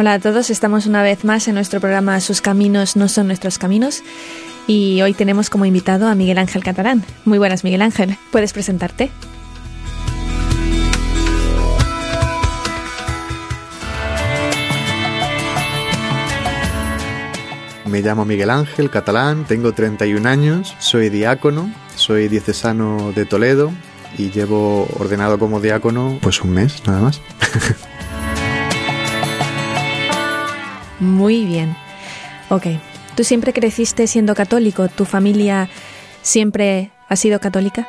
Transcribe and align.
Hola 0.00 0.14
a 0.14 0.18
todos, 0.18 0.48
estamos 0.48 0.86
una 0.86 1.02
vez 1.02 1.26
más 1.26 1.46
en 1.46 1.56
nuestro 1.56 1.78
programa 1.78 2.18
Sus 2.20 2.40
caminos 2.40 2.96
no 2.96 3.06
son 3.06 3.26
nuestros 3.26 3.58
caminos 3.58 4.02
y 4.66 5.02
hoy 5.02 5.12
tenemos 5.12 5.50
como 5.50 5.66
invitado 5.66 6.08
a 6.08 6.14
Miguel 6.14 6.38
Ángel 6.38 6.64
Catalán. 6.64 7.04
Muy 7.26 7.36
buenas 7.36 7.64
Miguel 7.64 7.82
Ángel, 7.82 8.16
¿puedes 8.32 8.54
presentarte? 8.54 9.10
Me 17.84 18.00
llamo 18.00 18.24
Miguel 18.24 18.48
Ángel 18.48 18.88
Catalán, 18.88 19.44
tengo 19.44 19.72
31 19.72 20.26
años, 20.26 20.74
soy 20.78 21.10
diácono, 21.10 21.70
soy 21.96 22.28
diocesano 22.28 23.12
de 23.14 23.26
Toledo 23.26 23.70
y 24.16 24.30
llevo 24.30 24.88
ordenado 24.98 25.38
como 25.38 25.60
diácono 25.60 26.18
pues 26.22 26.40
un 26.40 26.52
mes 26.52 26.86
nada 26.86 27.02
más. 27.02 27.20
Muy 31.00 31.44
bien. 31.46 31.74
Ok. 32.50 32.66
¿Tú 33.16 33.24
siempre 33.24 33.52
creciste 33.52 34.06
siendo 34.06 34.34
católico? 34.34 34.88
¿Tu 34.88 35.04
familia 35.04 35.68
siempre 36.22 36.90
ha 37.08 37.16
sido 37.16 37.40
católica? 37.40 37.88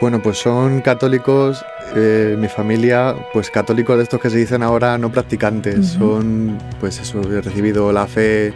Bueno, 0.00 0.20
pues 0.22 0.38
son 0.38 0.82
católicos, 0.82 1.64
eh, 1.94 2.36
mi 2.38 2.48
familia, 2.48 3.16
pues 3.32 3.50
católicos 3.50 3.96
de 3.96 4.02
estos 4.02 4.20
que 4.20 4.28
se 4.28 4.36
dicen 4.36 4.62
ahora 4.62 4.98
no 4.98 5.10
practicantes. 5.10 5.86
Son, 5.88 6.58
pues 6.80 6.98
eso, 6.98 7.20
he 7.22 7.40
recibido 7.40 7.92
la 7.92 8.06
fe 8.06 8.52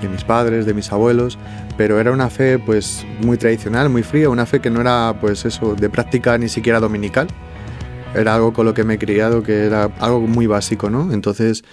de 0.00 0.08
mis 0.08 0.24
padres, 0.24 0.64
de 0.64 0.74
mis 0.74 0.90
abuelos, 0.90 1.38
pero 1.76 2.00
era 2.00 2.10
una 2.10 2.30
fe 2.30 2.58
pues 2.58 3.04
muy 3.20 3.36
tradicional, 3.36 3.90
muy 3.90 4.02
fría, 4.02 4.30
una 4.30 4.46
fe 4.46 4.60
que 4.60 4.70
no 4.70 4.80
era 4.80 5.14
pues 5.20 5.44
eso, 5.44 5.74
de 5.74 5.90
práctica 5.90 6.38
ni 6.38 6.48
siquiera 6.48 6.80
dominical. 6.80 7.28
Era 8.14 8.34
algo 8.34 8.52
con 8.52 8.66
lo 8.66 8.74
que 8.74 8.84
me 8.84 8.94
he 8.94 8.98
criado, 8.98 9.42
que 9.42 9.64
era 9.64 9.84
algo 9.98 10.20
muy 10.20 10.46
básico, 10.46 10.90
¿no? 10.90 11.12
Entonces 11.12 11.64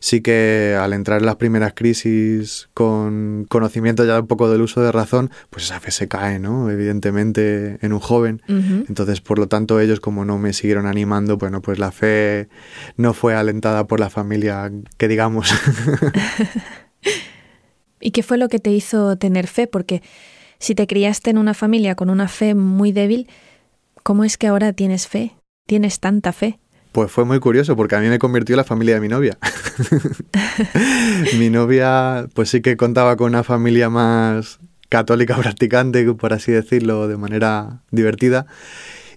sí 0.00 0.20
que 0.20 0.76
al 0.78 0.92
entrar 0.92 1.20
en 1.20 1.26
las 1.26 1.36
primeras 1.36 1.72
crisis 1.74 2.68
con 2.74 3.46
conocimiento 3.48 4.04
ya 4.04 4.20
un 4.20 4.26
poco 4.26 4.50
del 4.50 4.62
uso 4.62 4.80
de 4.80 4.92
razón, 4.92 5.30
pues 5.50 5.64
esa 5.64 5.80
fe 5.80 5.90
se 5.90 6.08
cae, 6.08 6.38
¿no? 6.38 6.70
Evidentemente 6.70 7.78
en 7.80 7.92
un 7.92 8.00
joven. 8.00 8.42
Entonces, 8.48 9.20
por 9.20 9.38
lo 9.38 9.48
tanto, 9.48 9.80
ellos 9.80 10.00
como 10.00 10.24
no 10.24 10.38
me 10.38 10.52
siguieron 10.52 10.86
animando, 10.86 11.38
bueno, 11.38 11.62
pues 11.62 11.78
la 11.78 11.90
fe 11.90 12.48
no 12.96 13.14
fue 13.14 13.34
alentada 13.34 13.86
por 13.86 14.00
la 14.00 14.10
familia, 14.10 14.70
que 14.96 15.08
digamos. 15.08 15.50
¿Y 18.00 18.12
qué 18.12 18.22
fue 18.22 18.38
lo 18.38 18.48
que 18.48 18.58
te 18.58 18.70
hizo 18.70 19.16
tener 19.16 19.46
fe? 19.46 19.66
Porque 19.66 20.02
si 20.58 20.74
te 20.74 20.86
criaste 20.86 21.30
en 21.30 21.38
una 21.38 21.54
familia 21.54 21.94
con 21.94 22.10
una 22.10 22.28
fe 22.28 22.54
muy 22.54 22.92
débil, 22.92 23.28
¿cómo 24.02 24.24
es 24.24 24.38
que 24.38 24.46
ahora 24.46 24.72
tienes 24.72 25.08
fe? 25.08 25.34
¿Tienes 25.68 26.00
tanta 26.00 26.32
fe? 26.32 26.58
Pues 26.92 27.10
fue 27.10 27.26
muy 27.26 27.40
curioso 27.40 27.76
porque 27.76 27.94
a 27.94 28.00
mí 28.00 28.08
me 28.08 28.18
convirtió 28.18 28.56
la 28.56 28.64
familia 28.64 28.94
de 28.94 29.02
mi 29.02 29.08
novia. 29.08 29.36
mi 31.38 31.50
novia 31.50 32.26
pues 32.32 32.48
sí 32.48 32.62
que 32.62 32.78
contaba 32.78 33.18
con 33.18 33.26
una 33.28 33.44
familia 33.44 33.90
más 33.90 34.60
católica 34.88 35.36
practicante, 35.42 36.10
por 36.14 36.32
así 36.32 36.52
decirlo, 36.52 37.06
de 37.06 37.18
manera 37.18 37.82
divertida. 37.90 38.46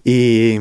Y, 0.04 0.58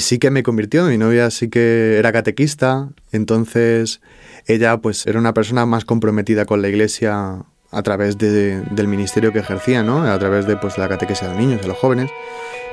sí 0.00 0.18
que 0.18 0.30
me 0.30 0.42
convirtió, 0.42 0.86
mi 0.86 0.96
novia 0.96 1.30
sí 1.30 1.50
que 1.50 1.98
era 1.98 2.10
catequista, 2.10 2.88
entonces 3.12 4.00
ella 4.46 4.78
pues 4.78 5.06
era 5.06 5.18
una 5.18 5.34
persona 5.34 5.66
más 5.66 5.84
comprometida 5.84 6.46
con 6.46 6.62
la 6.62 6.70
iglesia 6.70 7.44
a 7.74 7.82
través 7.82 8.16
del 8.16 8.88
ministerio 8.88 9.32
que 9.32 9.40
ejercía, 9.40 9.82
¿no? 9.82 10.02
A 10.04 10.18
través 10.18 10.46
de 10.46 10.56
pues 10.56 10.78
la 10.78 10.88
catequesia 10.88 11.28
de 11.28 11.34
los 11.34 11.42
niños, 11.42 11.60
de 11.62 11.68
los 11.68 11.76
jóvenes 11.76 12.10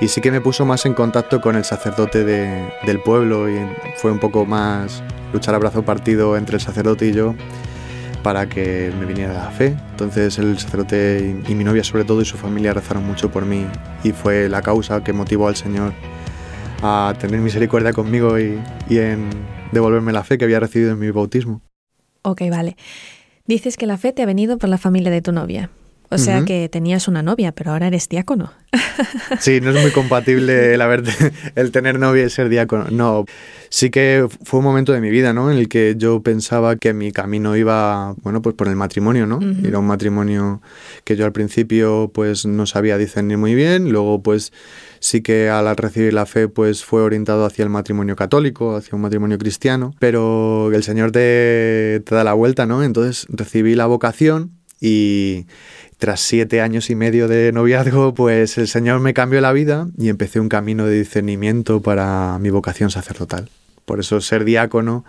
y 0.01 0.07
sí 0.07 0.19
que 0.19 0.31
me 0.31 0.41
puso 0.41 0.65
más 0.65 0.85
en 0.87 0.95
contacto 0.95 1.39
con 1.41 1.55
el 1.55 1.63
sacerdote 1.63 2.25
del 2.25 2.99
pueblo 3.01 3.47
y 3.47 3.59
fue 3.97 4.11
un 4.11 4.19
poco 4.19 4.47
más 4.47 5.03
luchar 5.31 5.53
a 5.53 5.59
brazo 5.59 5.83
partido 5.83 6.35
entre 6.35 6.55
el 6.55 6.61
sacerdote 6.61 7.07
y 7.07 7.13
yo 7.13 7.35
para 8.23 8.49
que 8.49 8.91
me 8.99 9.05
viniera 9.05 9.33
la 9.33 9.51
fe. 9.51 9.77
Entonces 9.91 10.39
el 10.39 10.57
sacerdote 10.57 11.35
y, 11.47 11.53
mi 11.53 11.63
novia 11.63 11.83
sobre 11.83 12.03
todo 12.03 12.21
y 12.21 12.25
su 12.25 12.35
familia 12.35 12.73
rezaron 12.73 13.05
mucho 13.05 13.31
por 13.31 13.45
mí 13.45 13.67
y 14.03 14.11
fue 14.11 14.49
la 14.49 14.63
causa 14.63 15.03
que 15.03 15.13
motivó 15.13 15.47
al 15.47 15.55
Señor 15.55 15.93
a 16.81 17.13
tener 17.19 17.39
misericordia 17.39 17.93
conmigo 17.93 18.39
y, 18.39 18.59
y 18.89 18.97
en 18.97 19.29
devolverme 19.71 20.11
la 20.11 20.23
fe 20.23 20.39
que 20.39 20.45
había 20.45 20.59
recibido 20.59 20.93
en 20.93 20.99
mi 20.99 21.11
bautismo. 21.11 21.61
Ok, 22.23 22.41
vale. 22.49 22.75
Dices 23.51 23.75
que 23.75 23.85
la 23.85 23.97
fe 23.97 24.13
te 24.13 24.21
ha 24.21 24.25
venido 24.25 24.57
por 24.57 24.69
la 24.69 24.77
familia 24.77 25.11
de 25.11 25.21
tu 25.21 25.33
novia. 25.33 25.69
O 26.11 26.17
sea 26.17 26.43
que 26.43 26.67
tenías 26.67 27.07
una 27.07 27.23
novia, 27.23 27.53
pero 27.53 27.71
ahora 27.71 27.87
eres 27.87 28.09
diácono. 28.09 28.51
Sí, 29.39 29.61
no 29.61 29.71
es 29.71 29.81
muy 29.81 29.91
compatible 29.91 30.73
el, 30.73 30.81
haber, 30.81 31.03
el 31.55 31.71
tener 31.71 31.97
novia 31.97 32.25
y 32.25 32.29
ser 32.29 32.49
diácono. 32.49 32.85
No, 32.91 33.25
sí 33.69 33.89
que 33.89 34.27
fue 34.43 34.59
un 34.59 34.65
momento 34.65 34.91
de 34.91 35.01
mi 35.01 35.09
vida, 35.09 35.33
¿no? 35.33 35.49
En 35.49 35.57
el 35.57 35.69
que 35.69 35.95
yo 35.97 36.21
pensaba 36.21 36.75
que 36.75 36.93
mi 36.93 37.11
camino 37.11 37.55
iba, 37.55 38.13
bueno, 38.21 38.41
pues 38.41 38.55
por 38.55 38.67
el 38.67 38.75
matrimonio, 38.75 39.25
¿no? 39.25 39.39
Era 39.65 39.79
un 39.79 39.87
matrimonio 39.87 40.61
que 41.03 41.15
yo 41.15 41.25
al 41.25 41.31
principio 41.31 42.11
pues 42.13 42.45
no 42.45 42.65
sabía 42.65 42.97
discernir 42.97 43.37
muy 43.37 43.55
bien, 43.55 43.91
luego 43.91 44.21
pues 44.21 44.51
sí 44.99 45.21
que 45.21 45.49
al 45.49 45.75
recibir 45.77 46.13
la 46.13 46.25
fe 46.25 46.47
pues 46.47 46.83
fue 46.83 47.01
orientado 47.01 47.45
hacia 47.45 47.63
el 47.63 47.69
matrimonio 47.69 48.15
católico, 48.15 48.75
hacia 48.75 48.95
un 48.95 49.01
matrimonio 49.01 49.37
cristiano, 49.37 49.95
pero 49.99 50.71
el 50.73 50.83
Señor 50.83 51.11
te, 51.11 52.01
te 52.05 52.15
da 52.15 52.23
la 52.23 52.33
vuelta, 52.33 52.65
¿no? 52.65 52.83
Entonces 52.83 53.25
recibí 53.29 53.73
la 53.75 53.87
vocación 53.87 54.51
y 54.81 55.45
tras 56.01 56.19
siete 56.19 56.61
años 56.61 56.89
y 56.89 56.95
medio 56.95 57.27
de 57.27 57.51
noviazgo, 57.51 58.15
pues 58.15 58.57
el 58.57 58.67
Señor 58.67 59.01
me 59.01 59.13
cambió 59.13 59.39
la 59.39 59.51
vida 59.51 59.87
y 59.99 60.09
empecé 60.09 60.39
un 60.39 60.49
camino 60.49 60.87
de 60.87 60.97
discernimiento 60.97 61.83
para 61.83 62.39
mi 62.39 62.49
vocación 62.49 62.89
sacerdotal. 62.89 63.49
Por 63.85 63.99
eso 63.99 64.19
ser 64.19 64.43
diácono, 64.43 65.05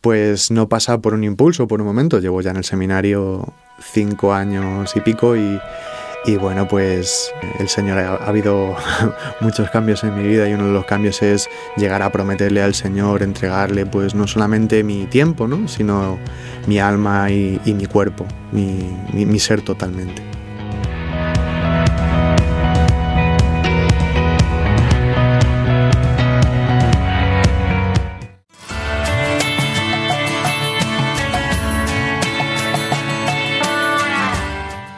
pues 0.00 0.50
no 0.50 0.68
pasa 0.68 1.00
por 1.00 1.14
un 1.14 1.22
impulso, 1.22 1.68
por 1.68 1.80
un 1.80 1.86
momento. 1.86 2.18
Llevo 2.18 2.40
ya 2.40 2.50
en 2.50 2.56
el 2.56 2.64
seminario 2.64 3.54
cinco 3.80 4.34
años 4.34 4.96
y 4.96 5.00
pico 5.02 5.36
y, 5.36 5.60
y 6.26 6.36
bueno, 6.36 6.66
pues 6.66 7.32
el 7.58 7.68
Señor 7.68 7.98
ha, 7.98 8.14
habido 8.16 8.76
muchos 9.40 9.70
cambios 9.70 10.04
en 10.04 10.16
mi 10.16 10.26
vida 10.26 10.48
y 10.48 10.54
uno 10.54 10.66
de 10.66 10.72
los 10.72 10.84
cambios 10.84 11.22
es 11.22 11.48
llegar 11.76 12.02
a 12.02 12.10
prometerle 12.10 12.62
al 12.62 12.74
Señor, 12.74 13.22
entregarle 13.22 13.86
pues 13.86 14.14
no 14.14 14.26
solamente 14.26 14.82
mi 14.82 15.06
tiempo, 15.06 15.46
¿no? 15.46 15.68
sino 15.68 16.18
mi 16.66 16.78
alma 16.78 17.30
y, 17.30 17.60
mi 17.66 17.86
cuerpo, 17.86 18.26
mi 18.52 19.38
ser 19.38 19.62
totalmente. 19.62 20.33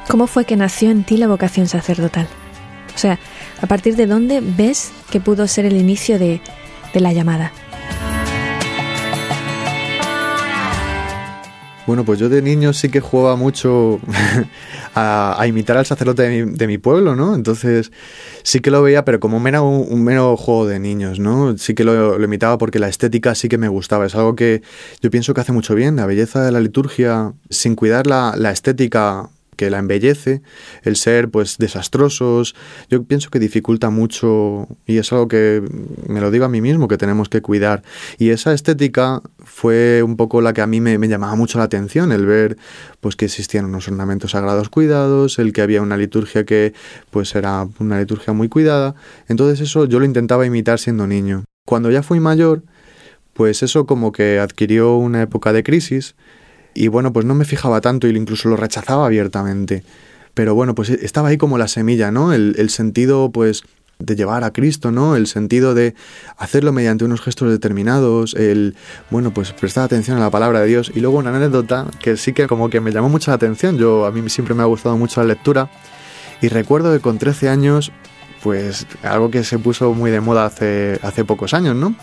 ¿Cómo 0.08 0.28
fue 0.28 0.44
que 0.44 0.56
nació 0.56 0.90
en 0.90 1.02
ti 1.02 1.16
la 1.16 1.26
vocación 1.26 1.66
sacerdotal? 1.66 2.28
O 2.94 2.98
sea, 2.98 3.18
¿a 3.60 3.66
partir 3.66 3.96
de 3.96 4.06
dónde 4.06 4.40
ves 4.40 4.92
que 5.10 5.20
pudo 5.20 5.48
ser 5.48 5.66
el 5.66 5.76
inicio 5.76 6.18
de, 6.18 6.40
la 6.94 7.12
llamada? 7.12 7.52
Bueno, 11.86 12.04
pues 12.04 12.18
yo 12.18 12.28
de 12.30 12.40
niño 12.40 12.72
sí 12.72 12.88
que 12.88 13.00
jugaba 13.00 13.36
mucho 13.36 14.00
a, 14.94 15.44
imitar 15.46 15.76
al 15.76 15.84
sacerdote 15.86 16.46
de 16.46 16.66
mi, 16.66 16.78
pueblo, 16.78 17.14
¿no? 17.14 17.34
Entonces 17.34 17.92
sí 18.42 18.60
que 18.60 18.70
lo 18.70 18.82
veía, 18.82 19.04
pero 19.04 19.20
como 19.20 19.46
era 19.46 19.60
un, 19.60 20.02
mero 20.02 20.36
juego 20.36 20.66
de 20.66 20.78
niños, 20.78 21.18
¿no? 21.18 21.58
Sí 21.58 21.74
que 21.74 21.84
lo, 21.84 22.22
imitaba 22.22 22.56
porque 22.58 22.78
la 22.78 22.88
estética 22.88 23.34
sí 23.34 23.48
que 23.48 23.58
me 23.58 23.68
gustaba. 23.68 24.06
Es 24.06 24.14
algo 24.14 24.36
que 24.36 24.62
yo 25.02 25.10
pienso 25.10 25.34
que 25.34 25.42
hace 25.42 25.52
mucho 25.52 25.74
bien, 25.74 25.96
la 25.96 26.06
belleza 26.06 26.44
de 26.44 26.52
la 26.52 26.60
liturgia, 26.60 27.34
sin 27.50 27.74
cuidar 27.74 28.06
la, 28.06 28.34
la 28.36 28.52
estética 28.52 29.28
que 29.56 29.70
la 29.70 29.78
embellece, 29.78 30.42
el 30.82 30.96
ser 30.96 31.30
pues 31.30 31.58
desastrosos, 31.58 32.54
yo 32.88 33.02
pienso 33.04 33.30
que 33.30 33.38
dificulta 33.38 33.90
mucho 33.90 34.68
y 34.86 34.98
es 34.98 35.12
algo 35.12 35.28
que 35.28 35.62
me 36.06 36.20
lo 36.20 36.30
digo 36.30 36.44
a 36.44 36.48
mí 36.48 36.60
mismo 36.60 36.88
que 36.88 36.98
tenemos 36.98 37.28
que 37.28 37.42
cuidar. 37.42 37.82
Y 38.18 38.30
esa 38.30 38.52
estética 38.52 39.22
fue 39.38 40.02
un 40.02 40.16
poco 40.16 40.40
la 40.40 40.52
que 40.52 40.62
a 40.62 40.66
mí 40.66 40.80
me, 40.80 40.98
me 40.98 41.08
llamaba 41.08 41.34
mucho 41.34 41.58
la 41.58 41.64
atención, 41.64 42.12
el 42.12 42.26
ver 42.26 42.56
pues 43.00 43.16
que 43.16 43.24
existían 43.24 43.64
unos 43.64 43.88
ornamentos 43.88 44.32
sagrados 44.32 44.68
cuidados, 44.68 45.38
el 45.38 45.52
que 45.52 45.62
había 45.62 45.82
una 45.82 45.96
liturgia 45.96 46.44
que 46.44 46.74
pues 47.10 47.34
era 47.34 47.66
una 47.78 47.98
liturgia 47.98 48.32
muy 48.32 48.48
cuidada. 48.48 48.94
Entonces 49.28 49.60
eso 49.60 49.86
yo 49.86 49.98
lo 49.98 50.04
intentaba 50.04 50.46
imitar 50.46 50.78
siendo 50.78 51.06
niño. 51.06 51.44
Cuando 51.64 51.90
ya 51.90 52.02
fui 52.02 52.20
mayor, 52.20 52.62
pues 53.32 53.62
eso 53.62 53.86
como 53.86 54.12
que 54.12 54.38
adquirió 54.38 54.96
una 54.96 55.22
época 55.22 55.52
de 55.52 55.62
crisis 55.62 56.14
y 56.76 56.88
bueno, 56.88 57.12
pues 57.12 57.26
no 57.26 57.34
me 57.34 57.44
fijaba 57.44 57.80
tanto 57.80 58.06
y 58.06 58.16
incluso 58.16 58.48
lo 58.48 58.56
rechazaba 58.56 59.06
abiertamente. 59.06 59.82
Pero 60.34 60.54
bueno, 60.54 60.74
pues 60.74 60.90
estaba 60.90 61.28
ahí 61.28 61.38
como 61.38 61.56
la 61.56 61.66
semilla, 61.66 62.10
¿no? 62.10 62.32
El, 62.34 62.68
sentido, 62.68 63.30
pues, 63.30 63.62
de 63.98 64.16
llevar 64.16 64.44
a 64.44 64.52
Cristo, 64.52 64.92
¿no? 64.92 65.16
El 65.16 65.26
sentido 65.26 65.74
de 65.74 65.94
hacerlo 66.36 66.72
mediante 66.72 67.06
unos 67.06 67.22
gestos 67.22 67.50
determinados, 67.50 68.34
el, 68.34 68.76
bueno, 69.10 69.32
pues 69.32 69.52
prestar 69.52 69.84
atención 69.84 70.18
a 70.18 70.20
la 70.20 70.30
palabra 70.30 70.60
de 70.60 70.66
Dios. 70.66 70.92
Y 70.94 71.00
luego 71.00 71.16
una 71.18 71.34
anécdota 71.34 71.86
que 72.02 72.18
sí 72.18 72.34
que 72.34 72.46
como 72.46 72.68
que 72.68 72.82
me 72.82 72.92
llamó 72.92 73.08
mucho 73.08 73.30
la 73.30 73.36
atención, 73.36 73.78
yo 73.78 74.04
a 74.04 74.12
mí 74.12 74.28
siempre 74.28 74.54
me 74.54 74.62
ha 74.62 74.66
gustado 74.66 74.98
mucho 74.98 75.22
la 75.22 75.28
lectura, 75.28 75.70
y 76.42 76.48
recuerdo 76.48 76.92
que 76.92 77.00
con 77.00 77.18
13 77.18 77.48
años, 77.48 77.92
pues 78.42 78.86
algo 79.02 79.30
que 79.30 79.42
se 79.42 79.58
puso 79.58 79.94
muy 79.94 80.10
de 80.10 80.20
moda 80.20 80.44
hace, 80.44 80.98
hace 81.02 81.24
pocos 81.24 81.54
años, 81.54 81.74
¿no? 81.76 81.94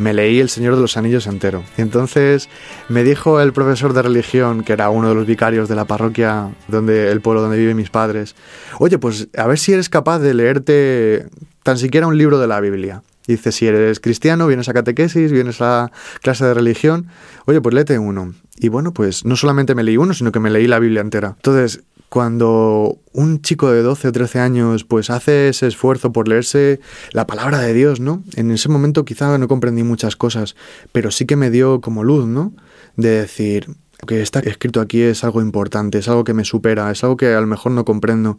Me 0.00 0.14
leí 0.14 0.40
El 0.40 0.48
Señor 0.48 0.76
de 0.76 0.80
los 0.80 0.96
Anillos 0.96 1.26
entero. 1.26 1.62
Y 1.76 1.82
entonces 1.82 2.48
me 2.88 3.04
dijo 3.04 3.38
el 3.40 3.52
profesor 3.52 3.92
de 3.92 4.00
religión, 4.00 4.64
que 4.64 4.72
era 4.72 4.88
uno 4.88 5.10
de 5.10 5.14
los 5.14 5.26
vicarios 5.26 5.68
de 5.68 5.76
la 5.76 5.84
parroquia 5.84 6.48
donde 6.68 7.12
el 7.12 7.20
pueblo 7.20 7.42
donde 7.42 7.58
viven 7.58 7.76
mis 7.76 7.90
padres, 7.90 8.34
oye, 8.78 8.98
pues 8.98 9.28
a 9.36 9.46
ver 9.46 9.58
si 9.58 9.74
eres 9.74 9.90
capaz 9.90 10.18
de 10.18 10.32
leerte 10.32 11.26
tan 11.62 11.76
siquiera 11.76 12.06
un 12.06 12.16
libro 12.16 12.38
de 12.38 12.46
la 12.46 12.60
Biblia. 12.60 13.02
Dice, 13.26 13.52
si 13.52 13.66
eres 13.66 14.00
cristiano, 14.00 14.46
vienes 14.46 14.70
a 14.70 14.72
catequesis, 14.72 15.30
vienes 15.30 15.60
a 15.60 15.92
clase 16.22 16.46
de 16.46 16.54
religión, 16.54 17.08
oye, 17.44 17.60
pues 17.60 17.74
léete 17.74 17.98
uno. 17.98 18.32
Y 18.56 18.70
bueno, 18.70 18.94
pues 18.94 19.26
no 19.26 19.36
solamente 19.36 19.74
me 19.74 19.84
leí 19.84 19.98
uno, 19.98 20.14
sino 20.14 20.32
que 20.32 20.40
me 20.40 20.48
leí 20.48 20.66
la 20.66 20.78
Biblia 20.78 21.02
entera. 21.02 21.34
Entonces, 21.36 21.82
cuando 22.10 22.98
un 23.12 23.40
chico 23.40 23.70
de 23.70 23.82
12 23.82 24.08
o 24.08 24.12
13 24.12 24.40
años 24.40 24.84
pues 24.84 25.10
hace 25.10 25.48
ese 25.48 25.68
esfuerzo 25.68 26.12
por 26.12 26.28
leerse 26.28 26.80
la 27.12 27.26
palabra 27.26 27.60
de 27.60 27.72
Dios, 27.72 28.00
¿no? 28.00 28.22
En 28.34 28.50
ese 28.50 28.68
momento 28.68 29.04
quizá 29.04 29.38
no 29.38 29.48
comprendí 29.48 29.84
muchas 29.84 30.16
cosas, 30.16 30.56
pero 30.92 31.12
sí 31.12 31.24
que 31.24 31.36
me 31.36 31.50
dio 31.50 31.80
como 31.80 32.02
luz, 32.04 32.26
¿no? 32.26 32.52
De 32.96 33.10
decir 33.10 33.68
que 34.06 34.22
está 34.22 34.40
escrito 34.40 34.80
aquí 34.80 35.02
es 35.02 35.22
algo 35.22 35.40
importante, 35.40 35.98
es 35.98 36.08
algo 36.08 36.24
que 36.24 36.34
me 36.34 36.44
supera, 36.44 36.90
es 36.90 37.04
algo 37.04 37.16
que 37.16 37.32
a 37.32 37.40
lo 37.40 37.46
mejor 37.46 37.72
no 37.72 37.84
comprendo, 37.84 38.38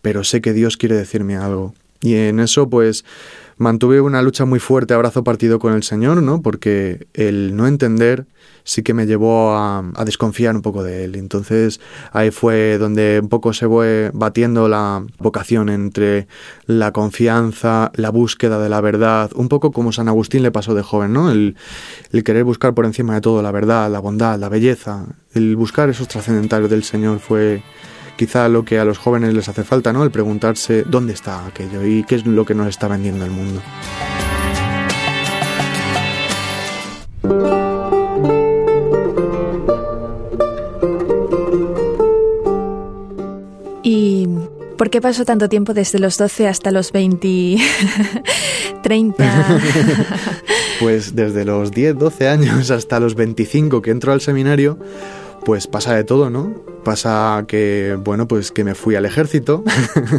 pero 0.00 0.24
sé 0.24 0.40
que 0.40 0.54
Dios 0.54 0.78
quiere 0.78 0.96
decirme 0.96 1.36
algo. 1.36 1.74
Y 2.02 2.16
en 2.16 2.40
eso 2.40 2.68
pues 2.68 3.04
mantuve 3.56 4.00
una 4.00 4.22
lucha 4.22 4.44
muy 4.44 4.58
fuerte, 4.58 4.92
abrazo 4.92 5.24
partido 5.24 5.58
con 5.58 5.72
el 5.72 5.84
Señor, 5.84 6.22
¿no? 6.22 6.42
Porque 6.42 7.06
el 7.14 7.56
no 7.56 7.66
entender 7.66 8.26
sí 8.64 8.82
que 8.82 8.94
me 8.94 9.06
llevó 9.06 9.56
a, 9.56 9.84
desconfiar 10.04 10.54
un 10.56 10.62
poco 10.62 10.82
de 10.82 11.04
él. 11.04 11.14
Entonces 11.14 11.80
ahí 12.12 12.30
fue 12.30 12.78
donde 12.78 13.20
un 13.22 13.28
poco 13.28 13.52
se 13.52 13.66
fue 13.66 14.10
batiendo 14.14 14.68
la 14.68 15.04
vocación 15.18 15.68
entre 15.68 16.26
la 16.66 16.92
confianza, 16.92 17.92
la 17.94 18.10
búsqueda 18.10 18.60
de 18.60 18.68
la 18.68 18.80
verdad, 18.80 19.30
un 19.34 19.48
poco 19.48 19.72
como 19.72 19.92
San 19.92 20.08
Agustín 20.08 20.42
le 20.42 20.50
pasó 20.50 20.74
de 20.74 20.82
joven, 20.82 21.12
¿no? 21.12 21.30
El, 21.30 21.56
el 22.12 22.24
querer 22.24 22.44
buscar 22.44 22.74
por 22.74 22.84
encima 22.84 23.14
de 23.14 23.20
todo 23.20 23.42
la 23.42 23.52
verdad, 23.52 23.90
la 23.90 24.00
bondad, 24.00 24.38
la 24.38 24.48
belleza, 24.48 25.06
el 25.34 25.56
buscar 25.56 25.88
esos 25.88 26.08
trascendentales 26.08 26.68
del 26.68 26.82
Señor 26.82 27.20
fue 27.20 27.62
quizá 28.16 28.48
lo 28.48 28.64
que 28.64 28.78
a 28.78 28.84
los 28.84 28.98
jóvenes 28.98 29.34
les 29.34 29.48
hace 29.48 29.64
falta, 29.64 29.92
¿no? 29.92 30.04
El 30.04 30.10
preguntarse 30.10 30.84
dónde 30.84 31.12
está 31.12 31.46
aquello 31.46 31.84
y 31.84 32.04
qué 32.04 32.16
es 32.16 32.26
lo 32.26 32.44
que 32.44 32.54
nos 32.54 32.68
está 32.68 32.88
vendiendo 32.88 33.24
el 33.24 33.30
mundo. 33.30 33.62
¿Y 43.82 44.28
por 44.78 44.90
qué 44.90 45.00
pasó 45.00 45.24
tanto 45.24 45.48
tiempo 45.48 45.74
desde 45.74 45.98
los 45.98 46.16
12 46.18 46.48
hasta 46.48 46.70
los 46.70 46.92
20, 46.92 47.56
30? 48.82 49.60
pues 50.80 51.14
desde 51.14 51.44
los 51.44 51.70
10, 51.70 51.98
12 51.98 52.28
años 52.28 52.70
hasta 52.70 53.00
los 53.00 53.14
25 53.14 53.82
que 53.82 53.90
entro 53.90 54.12
al 54.12 54.20
seminario, 54.20 54.78
pues 55.44 55.66
pasa 55.66 55.94
de 55.94 56.04
todo, 56.04 56.30
¿no? 56.30 56.54
Pasa 56.84 57.44
que, 57.46 57.96
bueno, 58.02 58.26
pues 58.26 58.50
que 58.50 58.64
me 58.64 58.74
fui 58.74 58.96
al 58.96 59.04
ejército, 59.04 59.62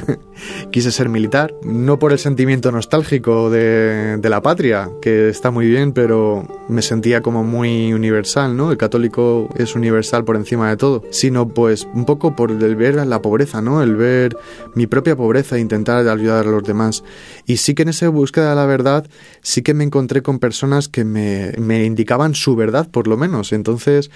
quise 0.71 0.91
ser 0.91 1.09
militar, 1.09 1.53
no 1.63 1.99
por 1.99 2.13
el 2.13 2.19
sentimiento 2.19 2.71
nostálgico 2.71 3.49
de, 3.49 4.19
la 4.23 4.41
patria, 4.41 4.89
que 5.01 5.29
está 5.29 5.51
muy 5.51 5.67
bien, 5.67 5.91
pero 5.91 6.47
me 6.69 6.81
sentía 6.81 7.21
como 7.21 7.43
muy 7.43 7.93
universal, 7.93 8.55
¿no? 8.55 8.71
El 8.71 8.77
católico 8.77 9.49
es 9.57 9.75
universal 9.75 10.23
por 10.23 10.37
encima 10.37 10.69
de 10.69 10.77
todo, 10.77 11.03
sino 11.11 11.49
pues 11.49 11.87
un 11.93 12.05
poco 12.05 12.35
por 12.35 12.51
el 12.51 12.75
ver 12.75 12.95
la 13.05 13.21
pobreza, 13.21 13.61
¿no? 13.61 13.83
El 13.83 13.95
ver 13.95 14.37
mi 14.73 14.87
propia 14.87 15.15
pobreza 15.15 15.57
e 15.57 15.59
intentar 15.59 16.07
ayudar 16.07 16.47
a 16.47 16.51
los 16.51 16.63
demás. 16.63 17.03
Y 17.45 17.57
sí 17.57 17.75
que 17.75 17.83
en 17.83 17.89
esa 17.89 18.07
búsqueda 18.09 18.51
de 18.51 18.55
la 18.55 18.65
verdad, 18.65 19.05
sí 19.41 19.61
que 19.61 19.73
me 19.73 19.83
encontré 19.83 20.21
con 20.21 20.39
personas 20.39 20.87
que 20.87 21.03
me, 21.03 21.53
me 21.57 21.83
indicaban 21.83 22.35
su 22.35 22.55
verdad, 22.55 22.89
por 22.89 23.07
lo 23.07 23.17
menos. 23.17 23.51
Entonces, 23.51 24.09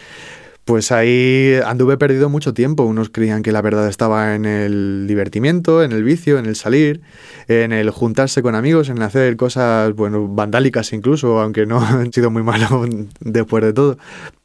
pues 0.68 0.92
ahí 0.92 1.54
anduve 1.66 1.98
perdido 1.98 2.28
mucho 2.28 2.54
tiempo. 2.54 2.84
Unos 2.84 3.10
creían 3.10 3.42
que 3.42 3.54
la 3.54 3.62
verdad 3.62 3.88
estaba 3.88 4.36
en 4.36 4.44
el 4.44 5.06
divertimiento, 5.08 5.81
en 5.81 5.94
el 5.94 6.04
vicio, 6.04 6.38
en 6.40 6.46
el 6.46 6.58
salir, 6.58 7.00
en 7.48 7.72
el 7.72 7.90
juntarse 7.90 8.44
con 8.44 8.54
amigos, 8.54 8.90
en 8.90 9.02
hacer 9.02 9.38
cosas, 9.38 9.96
bueno, 9.96 10.28
vandálicas 10.28 10.92
incluso, 10.92 11.40
aunque 11.40 11.66
no 11.66 11.80
han 11.86 12.12
sido 12.12 12.30
muy 12.31 12.44
malo 12.44 12.86
después 13.22 13.64
de 13.64 13.72
todo. 13.72 13.98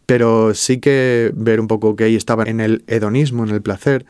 Pero 0.06 0.54
sí 0.54 0.78
que 0.78 1.32
ver 1.34 1.58
un 1.58 1.66
poco 1.66 1.96
que 1.96 2.04
ahí 2.04 2.14
estaba 2.14 2.44
en 2.44 2.60
el 2.60 2.84
hedonismo, 2.86 3.42
en 3.42 3.50
el 3.50 3.60
placer, 3.60 4.06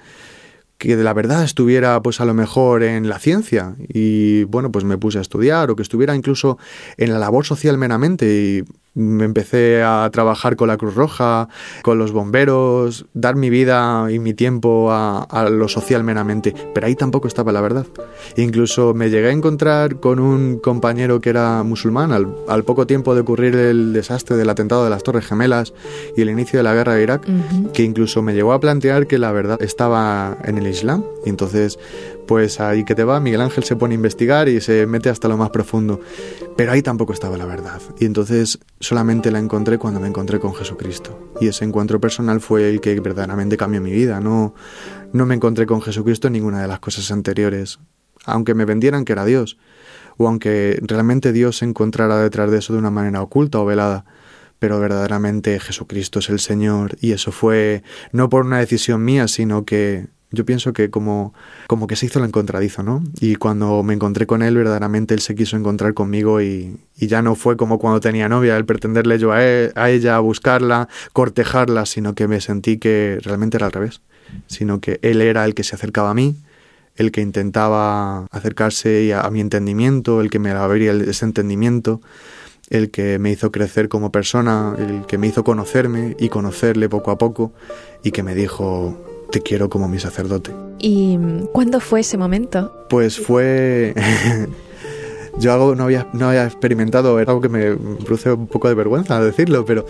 que 0.76 0.96
de 0.96 1.04
la 1.04 1.14
verdad 1.14 1.44
estuviera 1.44 2.02
pues 2.02 2.20
a 2.20 2.26
lo 2.26 2.34
mejor 2.34 2.82
en 2.82 3.08
la 3.08 3.20
ciencia 3.20 3.76
y 3.88 4.42
bueno 4.44 4.72
pues 4.72 4.84
me 4.84 4.98
puse 4.98 5.18
a 5.18 5.20
estudiar 5.20 5.70
o 5.70 5.76
que 5.76 5.82
estuviera 5.82 6.16
incluso 6.16 6.58
en 6.96 7.12
la 7.12 7.20
labor 7.20 7.46
social 7.46 7.78
meramente 7.78 8.64
empecé 8.94 9.82
a 9.82 10.08
trabajar 10.12 10.56
con 10.56 10.68
la 10.68 10.76
Cruz 10.76 10.94
Roja, 10.94 11.48
con 11.82 11.98
los 11.98 12.12
bomberos, 12.12 13.06
dar 13.14 13.36
mi 13.36 13.50
vida 13.50 14.06
y 14.10 14.18
mi 14.18 14.34
tiempo 14.34 14.88
a, 14.90 15.26
lo 15.50 15.68
social 15.68 16.04
meramente. 16.04 16.54
Pero 16.74 16.86
ahí 16.86 16.94
tampoco 16.94 17.28
estaba 17.28 17.52
la 17.52 17.60
verdad. 17.60 17.86
Incluso 18.36 18.94
me 18.94 19.10
llegué 19.10 19.28
a 19.28 19.32
encontrar 19.32 20.00
con 20.00 20.18
un 20.18 20.58
compañero 20.58 21.20
que 21.20 21.30
era 21.30 21.62
musulmán 21.62 22.12
al, 22.12 22.64
poco 22.64 22.86
tiempo 22.86 23.14
de 23.14 23.22
ocurrir 23.22 23.56
el 23.56 23.92
desastre 23.92 24.36
del 24.36 24.48
atentado 24.48 24.84
de 24.84 24.90
las 24.90 25.02
Torres 25.02 25.26
Gemelas 25.26 25.72
y 26.16 26.22
el 26.22 26.30
inicio 26.30 26.58
de 26.58 26.62
la 26.62 26.74
guerra 26.74 26.94
de 26.94 27.02
Irak, 27.02 27.26
que 27.72 27.82
incluso 27.82 28.22
me 28.22 28.34
llegó 28.34 28.52
a 28.52 28.60
plantear 28.60 29.06
que 29.06 29.18
la 29.18 29.32
verdad 29.32 29.60
estaba 29.62 30.36
en 30.44 30.58
el 30.58 30.66
Islam. 30.66 31.04
Y 31.24 31.30
entonces 31.30 31.78
pues 32.26 32.60
ahí 32.60 32.84
que 32.84 32.94
te 32.94 33.04
va, 33.04 33.20
Miguel 33.20 33.40
Ángel 33.40 33.64
se 33.64 33.76
pone 33.76 33.94
a 33.94 33.96
investigar 33.96 34.48
y 34.48 34.60
se 34.60 34.86
mete 34.86 35.10
hasta 35.10 35.28
lo 35.28 35.36
más 35.36 35.50
profundo. 35.50 36.00
Pero 36.56 36.72
ahí 36.72 36.82
tampoco 36.82 37.12
estaba 37.12 37.36
la 37.36 37.46
verdad. 37.46 37.80
Y 37.98 38.04
entonces 38.04 38.58
solamente 38.80 39.30
la 39.30 39.38
encontré 39.38 39.78
cuando 39.78 40.00
me 40.00 40.08
encontré 40.08 40.38
con 40.38 40.54
Jesucristo. 40.54 41.32
Y 41.40 41.48
ese 41.48 41.64
encuentro 41.64 42.00
personal 42.00 42.40
fue 42.40 42.68
el 42.68 42.80
que 42.80 42.98
verdaderamente 43.00 43.56
cambió 43.56 43.80
mi 43.80 43.92
vida. 43.92 44.20
No, 44.20 44.54
no 45.12 45.26
me 45.26 45.34
encontré 45.34 45.66
con 45.66 45.82
Jesucristo 45.82 46.28
en 46.28 46.34
ninguna 46.34 46.62
de 46.62 46.68
las 46.68 46.80
cosas 46.80 47.10
anteriores. 47.10 47.78
Aunque 48.24 48.54
me 48.54 48.64
vendieran 48.64 49.04
que 49.04 49.12
era 49.12 49.24
Dios. 49.24 49.58
O 50.16 50.28
aunque 50.28 50.78
realmente 50.82 51.32
Dios 51.32 51.58
se 51.58 51.64
encontrara 51.64 52.18
detrás 52.18 52.50
de 52.50 52.58
eso 52.58 52.72
de 52.72 52.78
una 52.78 52.90
manera 52.90 53.22
oculta 53.22 53.58
o 53.58 53.64
velada 53.64 54.04
pero 54.62 54.78
verdaderamente 54.78 55.58
Jesucristo 55.58 56.20
es 56.20 56.28
el 56.28 56.38
Señor 56.38 56.96
y 57.00 57.10
eso 57.10 57.32
fue 57.32 57.82
no 58.12 58.28
por 58.28 58.46
una 58.46 58.60
decisión 58.60 59.04
mía, 59.04 59.26
sino 59.26 59.64
que 59.64 60.06
yo 60.32 60.44
pienso 60.44 60.72
que 60.72 60.90
como, 60.90 61.34
como 61.66 61.86
que 61.86 61.96
se 61.96 62.06
hizo 62.06 62.18
el 62.18 62.24
encontradizo, 62.24 62.82
¿no? 62.82 63.02
Y 63.20 63.36
cuando 63.36 63.82
me 63.82 63.94
encontré 63.94 64.26
con 64.26 64.42
él, 64.42 64.56
verdaderamente 64.56 65.14
él 65.14 65.20
se 65.20 65.34
quiso 65.34 65.56
encontrar 65.56 65.94
conmigo 65.94 66.40
y, 66.40 66.76
ya 66.96 67.20
no 67.20 67.34
fue 67.34 67.56
como 67.56 67.78
cuando 67.78 68.00
tenía 68.00 68.28
novia, 68.28 68.56
el 68.56 68.64
pretenderle 68.64 69.18
yo 69.18 69.32
a, 69.32 69.38
a 69.38 69.90
ella, 69.90 70.16
a 70.16 70.20
buscarla, 70.20 70.88
cortejarla, 71.12 71.84
sino 71.84 72.14
que 72.14 72.28
me 72.28 72.40
sentí 72.40 72.78
que 72.78 73.18
realmente 73.22 73.56
era 73.56 73.66
al 73.66 73.72
revés, 73.72 74.00
sino 74.46 74.80
que 74.80 75.00
él 75.02 75.20
era 75.20 75.44
el 75.44 75.54
que 75.54 75.64
se 75.64 75.74
acercaba 75.74 76.10
a 76.10 76.14
mí, 76.14 76.36
el 76.96 77.10
que 77.10 77.20
intentaba 77.20 78.26
acercarse 78.30 79.14
a, 79.14 79.28
mi 79.30 79.40
entendimiento, 79.40 80.20
el 80.20 80.30
que 80.30 80.38
me 80.38 80.50
abría 80.50 80.92
ese 80.92 81.24
entendimiento, 81.24 82.00
el 82.70 82.90
que 82.90 83.18
me 83.18 83.30
hizo 83.30 83.50
crecer 83.50 83.88
como 83.88 84.12
persona, 84.12 84.74
el 84.78 85.06
que 85.06 85.18
me 85.18 85.26
hizo 85.26 85.44
conocerme 85.44 86.16
y 86.18 86.28
conocerle 86.28 86.88
poco 86.88 87.10
a 87.10 87.18
poco 87.18 87.52
y 88.02 88.12
que 88.12 88.22
me 88.22 88.34
dijo, 88.34 89.11
te 89.32 89.40
quiero 89.40 89.68
como 89.68 89.88
mi 89.88 89.98
sacerdote. 89.98 90.54
¿Y 90.78 91.18
cuándo 91.52 91.80
fue 91.80 92.00
ese 92.00 92.16
momento? 92.16 92.86
Pues 92.88 93.18
fue... 93.18 93.94
Yo 95.38 95.50
algo 95.54 95.74
no 95.74 95.84
había, 95.84 96.08
no 96.12 96.28
había 96.28 96.44
experimentado, 96.44 97.18
era 97.18 97.30
algo 97.30 97.40
que 97.40 97.48
me 97.48 97.74
produce 97.74 98.30
un 98.30 98.46
poco 98.46 98.68
de 98.68 98.74
vergüenza 98.74 99.18
decirlo, 99.24 99.64
pero 99.64 99.86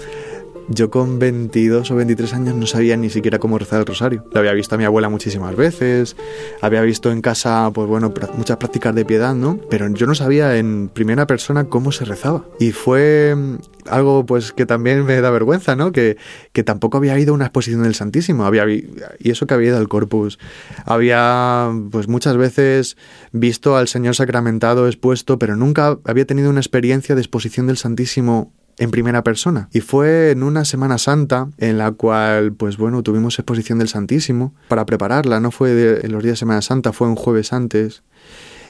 Yo 0.68 0.90
con 0.90 1.18
22 1.18 1.90
o 1.90 1.96
23 1.96 2.34
años 2.34 2.54
no 2.54 2.66
sabía 2.66 2.96
ni 2.96 3.10
siquiera 3.10 3.38
cómo 3.38 3.58
rezar 3.58 3.80
el 3.80 3.86
rosario. 3.86 4.24
Lo 4.32 4.40
había 4.40 4.52
visto 4.52 4.74
a 4.74 4.78
mi 4.78 4.84
abuela 4.84 5.08
muchísimas 5.08 5.56
veces, 5.56 6.16
había 6.60 6.82
visto 6.82 7.10
en 7.10 7.20
casa, 7.20 7.70
pues 7.74 7.88
bueno, 7.88 8.12
muchas 8.36 8.56
prácticas 8.56 8.94
de 8.94 9.04
piedad, 9.04 9.34
¿no? 9.34 9.58
Pero 9.68 9.88
yo 9.88 10.06
no 10.06 10.14
sabía 10.14 10.56
en 10.56 10.88
primera 10.88 11.26
persona 11.26 11.64
cómo 11.64 11.92
se 11.92 12.04
rezaba. 12.04 12.44
Y 12.58 12.72
fue 12.72 13.34
mm, 13.36 13.56
algo 13.88 14.24
pues 14.24 14.52
que 14.52 14.66
también 14.66 15.04
me 15.04 15.20
da 15.20 15.30
vergüenza, 15.30 15.76
¿no? 15.76 15.92
Que, 15.92 16.16
que 16.52 16.62
tampoco 16.62 16.98
había 16.98 17.18
ido 17.18 17.32
a 17.32 17.34
una 17.34 17.46
exposición 17.46 17.82
del 17.82 17.94
Santísimo, 17.94 18.44
había 18.44 18.62
y 18.68 19.30
eso 19.30 19.46
que 19.46 19.54
había 19.54 19.68
ido 19.68 19.78
al 19.78 19.88
Corpus. 19.88 20.38
Había 20.84 21.70
pues 21.90 22.08
muchas 22.08 22.36
veces 22.36 22.96
visto 23.32 23.76
al 23.76 23.88
Señor 23.88 24.14
sacramentado 24.14 24.86
expuesto, 24.86 25.38
pero 25.38 25.56
nunca 25.56 25.98
había 26.04 26.26
tenido 26.26 26.50
una 26.50 26.60
experiencia 26.60 27.14
de 27.14 27.20
exposición 27.20 27.66
del 27.66 27.76
Santísimo 27.76 28.52
en 28.78 28.90
primera 28.90 29.22
persona. 29.22 29.68
Y 29.72 29.80
fue 29.80 30.30
en 30.30 30.42
una 30.42 30.64
Semana 30.64 30.98
Santa 30.98 31.48
en 31.58 31.78
la 31.78 31.92
cual, 31.92 32.52
pues 32.52 32.76
bueno, 32.76 33.02
tuvimos 33.02 33.38
exposición 33.38 33.78
del 33.78 33.88
Santísimo 33.88 34.54
para 34.68 34.86
prepararla. 34.86 35.40
No 35.40 35.50
fue 35.50 36.00
en 36.02 36.12
los 36.12 36.22
días 36.22 36.34
de 36.34 36.38
Semana 36.38 36.62
Santa, 36.62 36.92
fue 36.92 37.08
un 37.08 37.16
jueves 37.16 37.52
antes. 37.52 38.02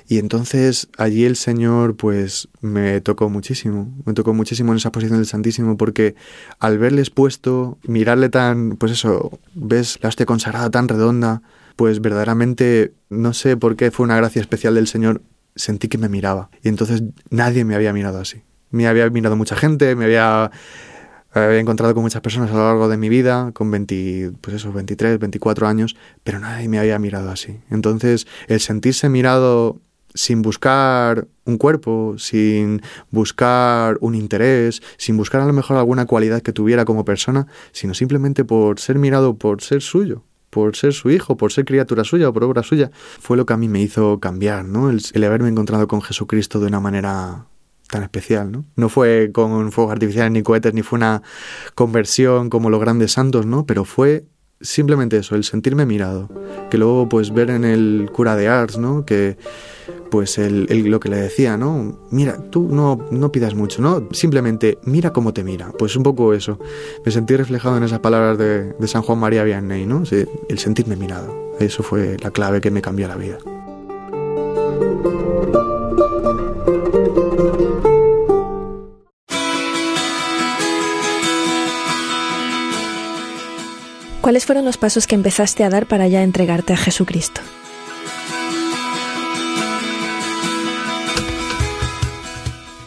Y 0.09 0.18
entonces 0.18 0.88
allí 0.99 1.25
el 1.25 1.37
Señor 1.37 1.97
pues 1.97 2.49
me 2.61 3.00
tocó 3.00 3.30
muchísimo, 3.30 3.92
me 4.04 4.12
tocó 4.14 4.35
muchísimo 4.35 4.73
en 4.73 4.78
esa 4.78 4.88
exposición 4.88 5.18
del 5.18 5.26
Santísimo 5.26 5.76
porque 5.76 6.16
al 6.59 6.78
verle 6.78 7.00
expuesto, 7.00 7.78
mirarle 7.85 8.28
tan, 8.28 8.76
pues 8.76 8.92
eso, 8.92 9.38
ves 9.54 9.99
la 10.02 10.09
hostia 10.09 10.26
consagrada 10.26 10.71
tan 10.71 10.88
redonda, 10.88 11.42
pues 11.76 12.00
verdaderamente 12.00 12.92
no 13.11 13.32
sé 13.32 13.56
por 13.56 13.76
qué 13.76 13.90
fue 13.90 14.04
una 14.04 14.16
gracia 14.16 14.40
especial 14.40 14.75
del 14.75 14.88
Señor, 14.88 15.23
sentí 15.54 15.88
que 15.88 15.99
me 15.99 16.09
miraba. 16.09 16.50
Y 16.62 16.68
entonces 16.68 17.04
nadie 17.30 17.64
me 17.64 17.76
había 17.76 17.92
mirado 17.92 18.18
así 18.18 18.42
me 18.72 18.88
había 18.88 19.08
mirado 19.10 19.36
mucha 19.36 19.54
gente, 19.54 19.94
me 19.94 20.06
había, 20.06 20.50
encontrado 21.34 21.94
con 21.94 22.02
muchas 22.02 22.20
personas 22.20 22.50
a 22.50 22.54
lo 22.54 22.64
largo 22.64 22.88
de 22.88 22.96
mi 22.96 23.08
vida, 23.08 23.52
con 23.52 23.70
20, 23.70 24.32
pues 24.40 24.56
eso, 24.56 24.72
23, 24.72 25.18
24 25.18 25.68
años, 25.68 25.96
pero 26.24 26.40
nadie 26.40 26.68
me 26.68 26.78
había 26.78 26.98
mirado 26.98 27.30
así. 27.30 27.60
Entonces, 27.70 28.26
el 28.48 28.60
sentirse 28.60 29.08
mirado 29.08 29.80
sin 30.14 30.42
buscar 30.42 31.26
un 31.44 31.56
cuerpo, 31.56 32.16
sin 32.18 32.82
buscar 33.10 33.96
un 34.00 34.14
interés, 34.14 34.82
sin 34.96 35.16
buscar 35.16 35.40
a 35.40 35.46
lo 35.46 35.52
mejor 35.52 35.76
alguna 35.76 36.06
cualidad 36.06 36.42
que 36.42 36.52
tuviera 36.52 36.84
como 36.84 37.04
persona, 37.04 37.46
sino 37.72 37.94
simplemente 37.94 38.44
por 38.44 38.78
ser 38.78 38.98
mirado, 38.98 39.36
por 39.36 39.62
ser 39.62 39.80
suyo, 39.80 40.22
por 40.50 40.76
ser 40.76 40.92
su 40.92 41.10
hijo, 41.10 41.36
por 41.36 41.52
ser 41.52 41.64
criatura 41.64 42.04
suya 42.04 42.28
o 42.28 42.32
por 42.32 42.44
obra 42.44 42.62
suya, 42.62 42.90
fue 43.20 43.36
lo 43.36 43.46
que 43.46 43.54
a 43.54 43.56
mí 43.56 43.68
me 43.68 43.80
hizo 43.80 44.20
cambiar, 44.20 44.66
¿no? 44.66 44.90
El 44.90 45.24
haberme 45.24 45.48
encontrado 45.48 45.88
con 45.88 46.02
Jesucristo 46.02 46.60
de 46.60 46.66
una 46.66 46.80
manera 46.80 47.46
tan 47.92 48.02
especial, 48.02 48.50
¿no? 48.50 48.64
No 48.75 48.88
fue 48.88 49.30
con 49.32 49.70
fuegos 49.70 49.92
artificiales 49.92 50.32
ni 50.32 50.42
cohetes, 50.42 50.72
ni 50.72 50.80
fue 50.80 50.96
una 50.96 51.22
conversión 51.75 52.49
como 52.49 52.70
los 52.70 52.80
grandes 52.80 53.12
santos, 53.12 53.44
¿no? 53.44 53.66
Pero 53.66 53.84
fue 53.84 54.25
simplemente 54.62 55.18
eso, 55.18 55.37
el 55.37 55.44
sentirme 55.44 55.84
mirado. 55.84 56.30
Que 56.70 56.78
luego, 56.78 57.06
pues, 57.08 57.34
ver 57.34 57.50
en 57.50 57.64
el 57.64 58.08
cura 58.11 58.34
de 58.34 58.49
Ars, 58.49 58.78
¿no? 58.78 59.04
Que, 59.04 59.37
pues, 60.11 60.38
el, 60.38 60.66
lo 60.87 61.00
que 61.00 61.11
le 61.11 61.16
decía, 61.16 61.58
¿no? 61.58 61.99
Mira, 62.11 62.38
tú 62.50 62.66
no, 62.70 62.99
no 63.11 63.30
pidas 63.30 63.54
mucho, 63.54 63.82
¿no? 63.82 64.08
Simplemente 64.12 64.78
mira 64.84 65.12
cómo 65.12 65.34
te 65.34 65.44
mira. 65.44 65.70
Pues 65.78 65.94
un 65.94 66.02
poco 66.02 66.32
eso. 66.32 66.58
Me 67.04 67.12
sentí 67.12 67.37
reflejado 67.37 67.76
en 67.76 67.82
esas 67.82 67.99
palabras 67.99 68.38
de, 68.38 68.72
de 68.72 68.88
San 68.88 69.02
Juan 69.02 69.18
María 69.18 69.44
Vianney, 69.44 69.84
¿no? 69.84 70.02
el 70.49 70.58
sentirme 70.58 70.96
mirado. 70.96 71.52
Eso 71.61 71.82
fue 71.82 72.16
la 72.22 72.30
clave 72.30 72.62
que 72.62 72.70
me 72.70 72.80
cambió 72.80 73.06
la 73.06 73.16
vida. 73.16 73.38
¿Cuáles 84.22 84.46
fueron 84.46 84.64
los 84.64 84.76
pasos 84.76 85.08
que 85.08 85.16
empezaste 85.16 85.64
a 85.64 85.68
dar 85.68 85.86
para 85.86 86.06
ya 86.06 86.22
entregarte 86.22 86.72
a 86.72 86.76
Jesucristo? 86.76 87.40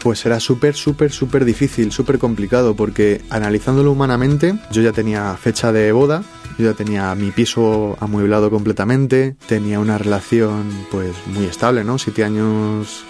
Pues 0.01 0.25
era 0.25 0.39
súper, 0.39 0.75
súper, 0.75 1.11
súper 1.11 1.43
difícil, 1.43 1.91
súper 1.91 2.19
complicado, 2.19 2.77
porque 2.77 3.21
analizándolo 3.29 3.91
humanamente, 3.91 4.55
yo 4.71 4.81
ya 4.81 4.93
tenía 4.93 5.35
fecha 5.35 5.73
de 5.73 5.91
boda, 5.91 6.23
yo 6.57 6.71
ya 6.71 6.73
tenía 6.73 7.13
mi 7.15 7.31
piso 7.31 7.97
amueblado 7.99 8.49
completamente, 8.49 9.35
tenía 9.45 9.81
una 9.81 9.97
relación 9.97 10.69
pues 10.89 11.11
muy 11.25 11.45
estable, 11.47 11.83
¿no? 11.83 11.97
Siete 11.97 12.23
años 12.23 13.03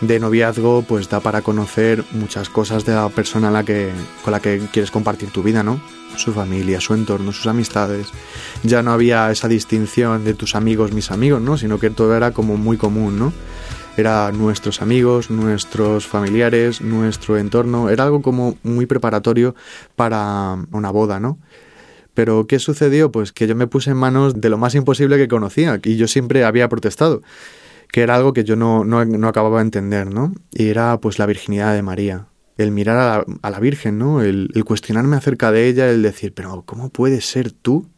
de 0.00 0.20
noviazgo 0.20 0.82
pues 0.82 1.08
da 1.08 1.20
para 1.20 1.42
conocer 1.42 2.04
muchas 2.12 2.48
cosas 2.48 2.84
de 2.84 2.94
la 2.94 3.08
persona 3.08 3.50
la 3.50 3.64
que, 3.64 3.90
con 4.24 4.32
la 4.32 4.40
que 4.40 4.60
quieres 4.72 4.90
compartir 4.90 5.30
tu 5.30 5.42
vida, 5.42 5.62
¿no? 5.62 5.80
Su 6.16 6.32
familia, 6.32 6.80
su 6.80 6.94
entorno, 6.94 7.32
sus 7.32 7.46
amistades. 7.46 8.08
Ya 8.62 8.82
no 8.82 8.92
había 8.92 9.30
esa 9.30 9.48
distinción 9.48 10.24
de 10.24 10.34
tus 10.34 10.54
amigos, 10.54 10.92
mis 10.92 11.10
amigos, 11.10 11.40
¿no? 11.40 11.56
Sino 11.56 11.78
que 11.78 11.90
todo 11.90 12.16
era 12.16 12.32
como 12.32 12.56
muy 12.56 12.76
común, 12.76 13.18
¿no? 13.18 13.32
Era 13.96 14.30
nuestros 14.30 14.80
amigos, 14.80 15.30
nuestros 15.30 16.06
familiares, 16.06 16.80
nuestro 16.80 17.36
entorno. 17.36 17.90
Era 17.90 18.04
algo 18.04 18.22
como 18.22 18.56
muy 18.62 18.86
preparatorio 18.86 19.56
para 19.96 20.56
una 20.70 20.90
boda, 20.90 21.18
¿no? 21.18 21.38
Pero 22.14 22.46
¿qué 22.46 22.58
sucedió? 22.58 23.10
Pues 23.10 23.32
que 23.32 23.46
yo 23.46 23.56
me 23.56 23.66
puse 23.66 23.90
en 23.90 23.96
manos 23.96 24.40
de 24.40 24.48
lo 24.48 24.58
más 24.58 24.74
imposible 24.74 25.16
que 25.18 25.28
conocía 25.28 25.80
y 25.84 25.96
yo 25.96 26.08
siempre 26.08 26.44
había 26.44 26.68
protestado 26.68 27.22
que 27.92 28.02
era 28.02 28.14
algo 28.14 28.32
que 28.32 28.44
yo 28.44 28.56
no, 28.56 28.84
no, 28.84 29.28
acababa 29.28 29.58
de 29.58 29.64
entender, 29.64 30.12
¿no? 30.12 30.34
Y 30.52 30.68
era 30.68 31.00
pues 31.00 31.18
la 31.18 31.26
virginidad 31.26 31.74
de 31.74 31.82
María, 31.82 32.26
el 32.56 32.70
mirar 32.70 32.96
a 32.96 33.18
la, 33.18 33.26
a 33.42 33.50
la 33.50 33.60
Virgen, 33.60 33.98
¿no? 33.98 34.22
El, 34.22 34.50
cuestionarme 34.64 35.16
acerca 35.16 35.50
de 35.52 35.68
ella, 35.68 35.90
el 35.90 36.02
decir, 36.02 36.34
pero 36.34 36.62
¿cómo 36.66 36.90
puedes 36.90 37.24
ser 37.24 37.52
tú 37.52 37.88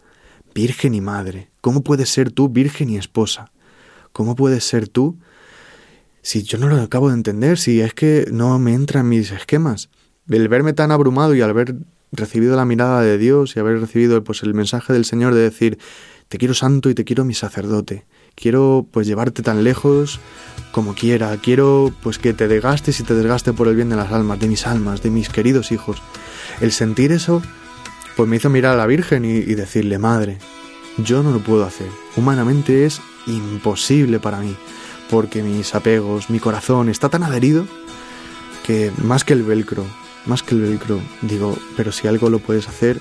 virgen 0.55 0.95
y 0.95 1.01
madre? 1.01 1.51
¿Cómo 1.61 1.83
puedes 1.83 2.09
ser 2.09 2.31
tú 2.31 2.49
virgen 2.49 2.91
y 2.91 2.97
esposa? 2.97 3.53
¿Cómo 4.13 4.37
puedes 4.37 4.65
ser 4.65 4.89
tú 4.89 5.19
si 6.23 6.43
yo 6.43 6.59
no 6.59 6.69
lo 6.69 6.77
acabo 6.77 7.09
de 7.09 7.15
entender, 7.15 7.59
si 7.59 7.81
es 7.81 7.95
que 7.95 8.27
no 8.31 8.59
me 8.59 8.75
entra 8.75 9.01
en 9.01 9.09
mis 9.09 9.31
esquemas? 9.33 9.89
El 10.29 10.49
verme 10.49 10.73
tan 10.73 10.93
abrumado 10.93 11.35
y 11.35 11.41
al 11.41 11.51
haber 11.51 11.75
recibido 12.13 12.57
la 12.57 12.65
mirada 12.65 13.03
de 13.03 13.19
Dios 13.19 13.57
y 13.57 13.61
haber 13.61 13.81
recibido 13.81 14.23
pues 14.23 14.43
el 14.43 14.55
mensaje 14.55 14.93
del 14.93 15.05
Señor 15.05 15.35
de 15.35 15.41
decir, 15.41 15.79
te 16.29 16.39
quiero 16.39 16.55
santo 16.55 16.91
y 16.91 16.95
te 16.95 17.05
quiero 17.05 17.25
mi 17.25 17.35
sacerdote, 17.35 18.05
quiero 18.35 18.87
pues 18.91 19.07
llevarte 19.07 19.43
tan 19.43 19.65
lejos 19.65 20.21
como 20.73 20.95
quiera, 20.95 21.37
quiero 21.39 21.93
pues 22.03 22.19
que 22.19 22.33
te 22.33 22.49
desgastes 22.49 23.01
y 23.01 23.03
te 23.03 23.15
desgaste 23.15 23.53
por 23.53 23.69
el 23.69 23.77
bien 23.77 23.89
de 23.89 23.97
las 23.97 24.13
almas, 24.13 24.39
de 24.39 24.49
mis 24.49 24.67
almas, 24.67 25.03
de 25.03 25.11
mis 25.11 25.29
queridos 25.29 25.73
hijos. 25.73 26.03
El 26.61 26.73
sentir 26.73 27.13
eso 27.13 27.43
pues 28.17 28.29
me 28.29 28.37
hizo 28.37 28.51
mirar 28.51 28.75
a 28.75 28.77
la 28.77 28.87
Virgen 28.87 29.25
y, 29.25 29.39
y 29.39 29.55
decirle, 29.55 29.99
Madre, 29.99 30.39
yo 30.99 31.23
no 31.23 31.31
lo 31.31 31.41
puedo 31.41 31.65
hacer, 31.65 31.89
humanamente 32.17 32.85
es 32.85 33.01
imposible 33.27 34.21
para 34.21 34.41
mí, 34.41 34.57
porque 35.09 35.43
mis 35.43 35.75
apegos, 35.75 36.31
mi 36.31 36.39
corazón 36.39 36.89
está 36.89 37.09
tan 37.09 37.23
adherido 37.23 37.67
que 38.67 38.93
más 39.03 39.25
que 39.25 39.33
el 39.33 39.43
velcro, 39.43 39.85
más 40.27 40.43
que 40.43 40.55
el 40.55 40.63
velcro, 40.63 41.01
digo, 41.23 41.57
pero 41.77 41.93
si 41.93 42.09
algo 42.09 42.31
lo 42.31 42.39
puedes 42.39 42.69
hacer, 42.69 43.01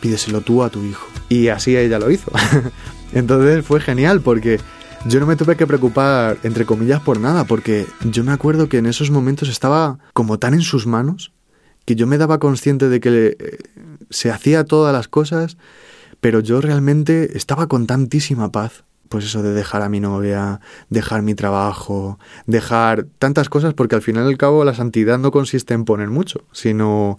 pídeselo 0.00 0.40
tú 0.40 0.62
a 0.62 0.70
tu 0.70 0.82
hijo. 0.84 1.06
Y 1.28 1.48
así 1.48 1.76
ella 1.76 1.98
lo 1.98 2.10
hizo. 2.10 2.30
Entonces 3.12 3.64
fue 3.64 3.80
genial 3.80 4.20
porque 4.20 4.58
yo 5.06 5.18
no 5.20 5.26
me 5.26 5.36
tuve 5.36 5.56
que 5.56 5.66
preocupar, 5.66 6.38
entre 6.44 6.64
comillas, 6.64 7.00
por 7.00 7.18
nada, 7.18 7.44
porque 7.44 7.86
yo 8.04 8.22
me 8.24 8.32
acuerdo 8.32 8.68
que 8.68 8.78
en 8.78 8.86
esos 8.86 9.10
momentos 9.10 9.48
estaba 9.48 9.98
como 10.12 10.38
tan 10.38 10.54
en 10.54 10.62
sus 10.62 10.86
manos 10.86 11.32
que 11.84 11.96
yo 11.96 12.06
me 12.06 12.18
daba 12.18 12.38
consciente 12.38 12.88
de 12.88 13.00
que 13.00 13.36
eh, 13.38 13.58
se 14.10 14.30
hacía 14.30 14.64
todas 14.64 14.92
las 14.92 15.08
cosas, 15.08 15.56
pero 16.20 16.40
yo 16.40 16.60
realmente 16.60 17.36
estaba 17.36 17.66
con 17.66 17.86
tantísima 17.86 18.52
paz. 18.52 18.84
Pues 19.08 19.26
eso 19.26 19.42
de 19.42 19.52
dejar 19.52 19.82
a 19.82 19.90
mi 19.90 20.00
novia, 20.00 20.60
dejar 20.88 21.20
mi 21.20 21.34
trabajo, 21.34 22.18
dejar 22.46 23.04
tantas 23.18 23.50
cosas, 23.50 23.74
porque 23.74 23.94
al 23.94 24.00
final 24.00 24.24
y 24.24 24.28
al 24.28 24.38
cabo 24.38 24.64
la 24.64 24.72
santidad 24.72 25.18
no 25.18 25.32
consiste 25.32 25.74
en 25.74 25.84
poner 25.84 26.08
mucho, 26.08 26.46
sino 26.52 27.18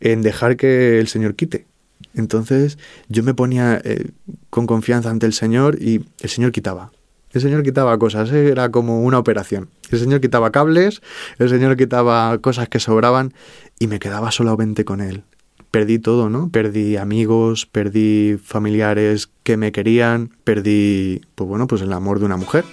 en 0.00 0.20
dejar 0.20 0.58
que 0.58 1.00
el 1.00 1.08
Señor 1.08 1.36
quite. 1.36 1.69
Entonces 2.14 2.78
yo 3.08 3.22
me 3.22 3.34
ponía 3.34 3.80
eh, 3.84 4.10
con 4.50 4.66
confianza 4.66 5.10
ante 5.10 5.26
el 5.26 5.32
Señor 5.32 5.80
y 5.80 6.04
el 6.20 6.28
Señor 6.28 6.52
quitaba. 6.52 6.90
El 7.32 7.40
Señor 7.40 7.62
quitaba 7.62 7.96
cosas, 7.98 8.30
era 8.32 8.70
como 8.70 9.02
una 9.02 9.18
operación. 9.18 9.68
El 9.90 10.00
Señor 10.00 10.20
quitaba 10.20 10.50
cables, 10.50 11.00
el 11.38 11.48
Señor 11.48 11.76
quitaba 11.76 12.36
cosas 12.38 12.68
que 12.68 12.80
sobraban 12.80 13.32
y 13.78 13.86
me 13.86 14.00
quedaba 14.00 14.32
solamente 14.32 14.84
con 14.84 15.00
Él. 15.00 15.22
Perdí 15.70 16.00
todo, 16.00 16.28
¿no? 16.28 16.48
Perdí 16.50 16.96
amigos, 16.96 17.66
perdí 17.66 18.36
familiares 18.42 19.30
que 19.44 19.56
me 19.56 19.70
querían, 19.70 20.30
perdí, 20.42 21.20
pues 21.36 21.48
bueno, 21.48 21.68
pues 21.68 21.82
el 21.82 21.92
amor 21.92 22.18
de 22.18 22.24
una 22.24 22.36
mujer. 22.36 22.64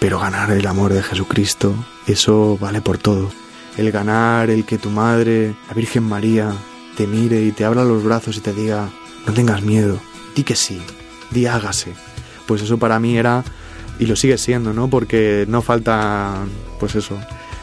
Pero 0.00 0.18
ganar 0.18 0.50
el 0.50 0.66
amor 0.66 0.92
de 0.94 1.02
Jesucristo, 1.02 1.74
eso 2.06 2.56
vale 2.58 2.80
por 2.80 2.96
todo. 2.96 3.30
El 3.76 3.92
ganar, 3.92 4.48
el 4.48 4.64
que 4.64 4.78
tu 4.78 4.90
madre, 4.90 5.54
la 5.68 5.74
Virgen 5.74 6.02
María, 6.02 6.54
te 6.96 7.06
mire 7.06 7.42
y 7.42 7.52
te 7.52 7.64
abra 7.64 7.84
los 7.84 8.04
brazos 8.04 8.36
y 8.36 8.40
te 8.40 8.52
diga, 8.52 8.90
no 9.26 9.32
tengas 9.32 9.62
miedo, 9.62 10.00
di 10.34 10.42
que 10.42 10.56
sí, 10.56 10.80
di 11.30 11.46
hágase. 11.46 11.92
Pues 12.46 12.62
eso 12.62 12.78
para 12.78 12.98
mí 12.98 13.16
era, 13.16 13.44
y 13.98 14.06
lo 14.06 14.16
sigue 14.16 14.38
siendo, 14.38 14.72
¿no? 14.72 14.88
Porque 14.88 15.44
no 15.48 15.62
falta, 15.62 16.44
pues 16.80 16.94
eso, 16.94 17.18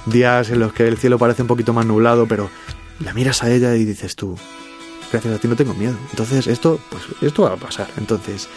días 0.06 0.50
en 0.50 0.60
los 0.60 0.74
que 0.74 0.88
el 0.88 0.98
cielo 0.98 1.18
parece 1.18 1.42
un 1.42 1.48
poquito 1.48 1.74
más 1.74 1.86
nublado, 1.86 2.28
pero 2.28 2.50
la 3.04 3.14
miras 3.14 3.44
a 3.44 3.52
ella 3.52 3.76
y 3.76 3.86
dices 3.86 4.16
tú, 4.16 4.38
gracias 5.12 5.36
a 5.36 5.38
ti 5.38 5.48
no 5.48 5.56
tengo 5.56 5.74
miedo. 5.74 5.96
Entonces 6.12 6.48
esto, 6.48 6.80
pues 6.90 7.04
esto 7.22 7.44
va 7.44 7.54
a 7.54 7.58
pasar. 7.58 7.88
Entonces 7.98 8.48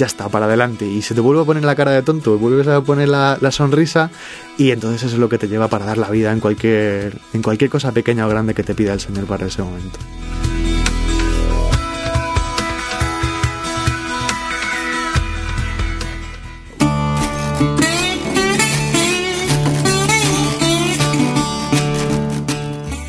ya 0.00 0.06
está, 0.06 0.30
para 0.30 0.46
adelante. 0.46 0.86
Y 0.86 1.02
se 1.02 1.14
te 1.14 1.20
vuelve 1.20 1.42
a 1.42 1.44
poner 1.44 1.62
la 1.62 1.76
cara 1.76 1.90
de 1.90 2.02
tonto, 2.02 2.38
vuelves 2.38 2.66
a 2.68 2.80
poner 2.80 3.10
la, 3.10 3.36
la 3.38 3.52
sonrisa 3.52 4.10
y 4.56 4.70
entonces 4.70 5.02
eso 5.02 5.14
es 5.14 5.20
lo 5.20 5.28
que 5.28 5.36
te 5.36 5.46
lleva 5.46 5.68
para 5.68 5.84
dar 5.84 5.98
la 5.98 6.08
vida 6.08 6.32
en 6.32 6.40
cualquier, 6.40 7.18
en 7.34 7.42
cualquier 7.42 7.70
cosa 7.70 7.92
pequeña 7.92 8.26
o 8.26 8.30
grande 8.30 8.54
que 8.54 8.62
te 8.62 8.74
pida 8.74 8.94
el 8.94 9.00
Señor 9.00 9.26
para 9.26 9.46
ese 9.46 9.62
momento. 9.62 9.98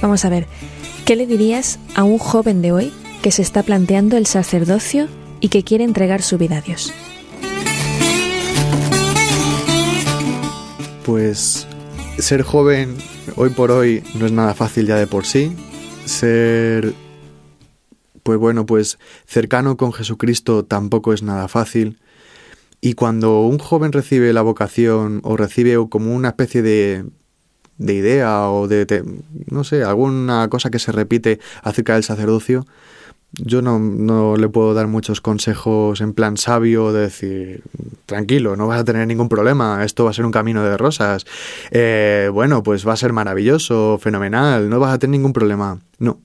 Vamos 0.01 0.25
a 0.25 0.29
ver, 0.29 0.45
¿qué 1.05 1.15
le 1.15 1.25
dirías 1.25 1.79
a 1.95 2.03
un 2.03 2.17
joven 2.17 2.62
de 2.62 2.74
hoy 2.74 2.91
que 3.21 3.31
se 3.31 3.43
está 3.43 3.63
planteando 3.63 4.17
el 4.17 4.25
sacerdocio 4.25 5.07
y 5.41 5.50
que 5.50 5.63
quiere 5.63 5.83
entregar 5.83 6.21
su 6.21 6.38
vida 6.38 6.57
a 6.57 6.62
Dios? 6.62 6.93
Pues 11.05 11.67
ser 12.19 12.43
joven 12.43 12.95
hoy 13.36 13.50
por 13.50 13.71
hoy 13.71 14.03
no 14.13 14.27
es 14.27 14.31
nada 14.31 14.53
fácil 14.53 14.86
ya 14.86 14.95
de 14.95 15.07
por 15.07 15.25
sí. 15.25 15.53
Ser, 16.05 16.93
pues 18.24 18.38
bueno, 18.38 18.65
pues 18.65 19.00
cercano 19.25 19.75
con 19.75 19.91
Jesucristo 19.91 20.63
tampoco 20.63 21.12
es 21.12 21.24
nada 21.24 21.48
fácil. 21.48 22.00
Y 22.79 22.93
cuando 22.93 23.41
un 23.41 23.60
joven 23.60 23.91
recibe 23.91 24.31
la 24.31 24.41
vocación 24.41 25.19
o 25.24 25.36
recibe 25.36 25.75
como 25.89 26.15
una 26.15 26.29
especie 26.29 26.62
de 26.62 27.05
de 27.81 27.95
idea 27.95 28.48
o 28.50 28.67
de, 28.67 29.03
no 29.50 29.63
sé, 29.63 29.83
alguna 29.83 30.48
cosa 30.50 30.69
que 30.69 30.77
se 30.77 30.91
repite 30.91 31.39
acerca 31.63 31.95
del 31.95 32.03
sacerdocio, 32.03 32.65
yo 33.33 33.61
no, 33.61 33.79
no, 33.79 34.35
le 34.35 34.50
puedo 34.50 34.73
dar 34.73 34.88
muchos 34.88 35.21
consejos 35.21 36.01
en 36.01 36.13
plan 36.13 36.38
sabio 36.38 36.91
de 36.91 37.01
decir, 37.01 37.63
tranquilo, 38.05 38.55
no 38.55 38.67
vas 38.67 38.81
a 38.81 38.83
tener 38.83 39.07
ningún 39.07 39.29
problema, 39.29 39.83
esto 39.85 40.03
va 40.03 40.11
a 40.11 40.13
ser 40.13 40.25
un 40.25 40.31
camino 40.31 40.63
de 40.63 40.77
rosas, 40.77 41.25
eh, 41.71 42.29
bueno, 42.33 42.63
pues 42.63 42.88
va 42.88 42.93
a 42.93 42.97
ser 42.97 43.13
maravilloso, 43.13 43.97
fenomenal, 44.01 44.69
no 44.69 44.79
vas 44.79 44.93
a 44.93 45.00
tener 45.00 45.11
ningún 45.11 45.33
problema. 45.33 45.79
No, 45.97 46.19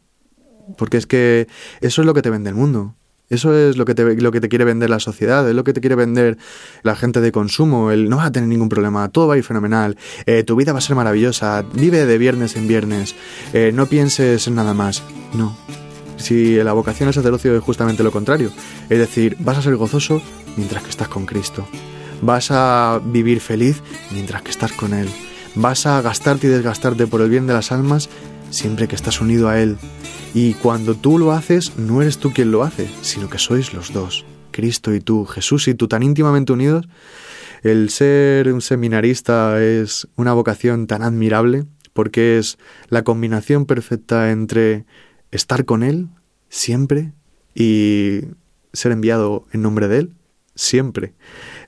porque 0.77 0.97
es 0.97 1.07
que 1.07 1.47
eso 1.81 2.03
es 2.03 2.07
lo 2.07 2.15
que 2.15 2.23
te 2.23 2.31
vende 2.31 2.51
el 2.51 2.57
mundo. 2.57 2.95
Eso 3.29 3.57
es 3.57 3.77
lo 3.77 3.85
que, 3.85 3.95
te, 3.97 4.15
lo 4.21 4.31
que 4.31 4.41
te 4.41 4.49
quiere 4.49 4.65
vender 4.65 4.89
la 4.89 5.01
sociedad, 5.01 5.49
es 5.49 5.55
lo 5.55 5.65
que 5.65 5.73
te 5.73 5.81
quiere 5.81 5.97
vender 5.97 6.39
la 6.85 6.95
gente 6.95 7.21
de 7.21 7.33
consumo. 7.33 7.91
El 7.91 8.09
no 8.09 8.19
vas 8.19 8.27
a 8.27 8.33
tener 8.33 8.49
ningún 8.49 8.69
problema, 8.69 9.09
todo 9.09 9.27
va 9.27 9.35
a 9.35 9.37
ir 9.37 9.43
fenomenal, 9.43 9.97
eh, 10.27 10.45
tu 10.45 10.55
vida 10.55 10.73
va 10.73 10.79
a 10.79 10.83
ser 10.83 10.95
maravillosa, 10.95 11.65
vive 11.75 12.07
de 12.07 12.19
viernes 12.19 12.55
en 12.55 12.69
viernes, 12.69 13.17
eh, 13.53 13.73
no 13.75 13.87
pienses 13.87 14.47
en 14.47 14.55
nada 14.55 14.75
más. 14.75 15.03
No. 15.35 15.57
Si 16.17 16.57
la 16.57 16.73
vocación 16.73 17.09
al 17.09 17.15
sacerdocio 17.15 17.57
es 17.57 17.63
justamente 17.63 18.03
lo 18.03 18.11
contrario, 18.11 18.51
es 18.89 18.99
decir, 18.99 19.37
vas 19.41 19.59
a 19.59 19.63
ser 19.63 19.77
gozoso 19.77 20.23
mientras 20.57 20.83
que 20.83 20.91
estás 20.91 21.09
con 21.09 21.27
Cristo, 21.27 21.67
vas 22.23 22.51
a 22.51 23.01
vivir 23.05 23.41
feliz 23.41 23.83
mientras 24.13 24.43
que 24.43 24.51
estás 24.51 24.73
con 24.73 24.95
Él, 24.95 25.09
vas 25.55 25.87
a 25.87 26.01
gastarte 26.01 26.47
y 26.47 26.51
desgastarte 26.51 27.07
por 27.07 27.21
el 27.21 27.31
bien 27.31 27.47
de 27.47 27.55
las 27.55 27.73
almas 27.73 28.09
siempre 28.51 28.89
que 28.89 28.95
estás 28.95 29.21
unido 29.21 29.49
a 29.49 29.61
Él. 29.61 29.77
Y 30.35 30.55
cuando 30.55 30.95
tú 30.95 31.19
lo 31.19 31.33
haces, 31.33 31.77
no 31.77 32.03
eres 32.03 32.19
tú 32.19 32.33
quien 32.33 32.51
lo 32.51 32.63
hace, 32.63 32.89
sino 33.03 33.29
que 33.29 33.39
sois 33.39 33.73
los 33.73 33.93
dos, 33.93 34.25
Cristo 34.51 34.95
y 34.95 35.01
tú, 35.01 35.25
Jesús 35.25 35.69
y 35.69 35.75
tú 35.75 35.89
tan 35.89 36.03
íntimamente 36.03 36.53
unidos. 36.53 36.87
El 37.63 37.91
ser 37.91 38.53
un 38.53 38.61
seminarista 38.61 39.63
es 39.63 40.09
una 40.17 40.35
vocación 40.35 40.87
tan 40.87 41.03
admirable 41.03 41.65
porque 41.93 42.39
es 42.39 42.59
la 42.91 43.03
combinación 43.03 43.65
perfecta 43.65 44.31
entre 44.31 44.85
estar 45.37 45.65
con 45.65 45.83
Él 45.83 46.09
siempre 46.49 47.13
y 47.55 48.23
ser 48.73 48.93
enviado 48.93 49.47
en 49.53 49.63
nombre 49.63 49.89
de 49.89 49.99
Él 49.99 50.13
siempre. 50.57 51.15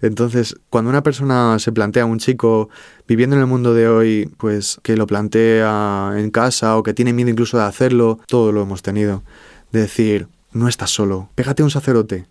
Entonces, 0.01 0.57
cuando 0.71 0.91
una 0.91 1.03
persona 1.03 1.59
se 1.59 1.71
plantea, 1.73 2.07
un 2.07 2.19
chico 2.19 2.71
viviendo 3.07 3.37
en 3.37 3.43
el 3.43 3.47
mundo 3.47 3.75
de 3.75 3.87
hoy, 3.87 4.33
pues 4.39 4.81
que 4.83 4.97
lo 4.97 5.07
plantea 5.07 6.15
en 6.17 6.31
casa 6.31 6.77
o 6.77 6.83
que 6.83 6.95
tiene 6.95 7.13
miedo 7.13 7.31
incluso 7.31 7.59
de 7.59 7.65
hacerlo, 7.65 8.19
todo 8.27 8.51
lo 8.51 8.63
hemos 8.63 8.83
tenido. 8.83 9.23
De 9.71 9.81
decir, 9.81 10.29
no 10.53 10.67
estás 10.67 10.91
solo, 10.91 11.31
pégate 11.35 11.63
a 11.63 11.67
un 11.67 11.71
sacerdote, 11.71 12.27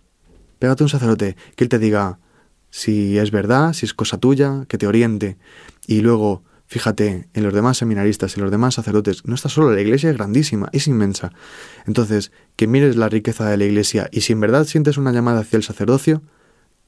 pégate 0.58 0.82
a 0.82 0.86
un 0.86 0.90
sacerdote, 0.90 1.36
que 1.56 1.64
él 1.64 1.70
te 1.70 1.78
diga 1.78 2.18
si 2.70 3.16
es 3.16 3.30
verdad, 3.30 3.72
si 3.72 3.86
es 3.86 3.94
cosa 3.94 4.18
tuya, 4.18 4.64
que 4.68 4.76
te 4.76 4.86
oriente. 4.86 5.38
Y 5.86 6.00
luego, 6.00 6.42
fíjate, 6.68 7.28
en 7.34 7.42
los 7.42 7.52
demás 7.52 7.78
seminaristas, 7.78 8.36
en 8.36 8.42
los 8.42 8.50
demás 8.52 8.74
sacerdotes, 8.74 9.24
no 9.24 9.34
estás 9.34 9.52
solo, 9.52 9.72
la 9.72 9.80
iglesia 9.80 10.10
es 10.10 10.16
grandísima, 10.16 10.68
es 10.72 10.86
inmensa. 10.86 11.32
Entonces, 11.86 12.30
que 12.56 12.66
mires 12.66 12.96
la 12.96 13.08
riqueza 13.08 13.48
de 13.48 13.56
la 13.56 13.64
iglesia 13.64 14.08
y 14.12 14.20
si 14.20 14.34
en 14.34 14.40
verdad 14.40 14.64
sientes 14.64 14.96
una 14.98 15.12
llamada 15.12 15.40
hacia 15.40 15.56
el 15.56 15.62
sacerdocio, 15.64 16.22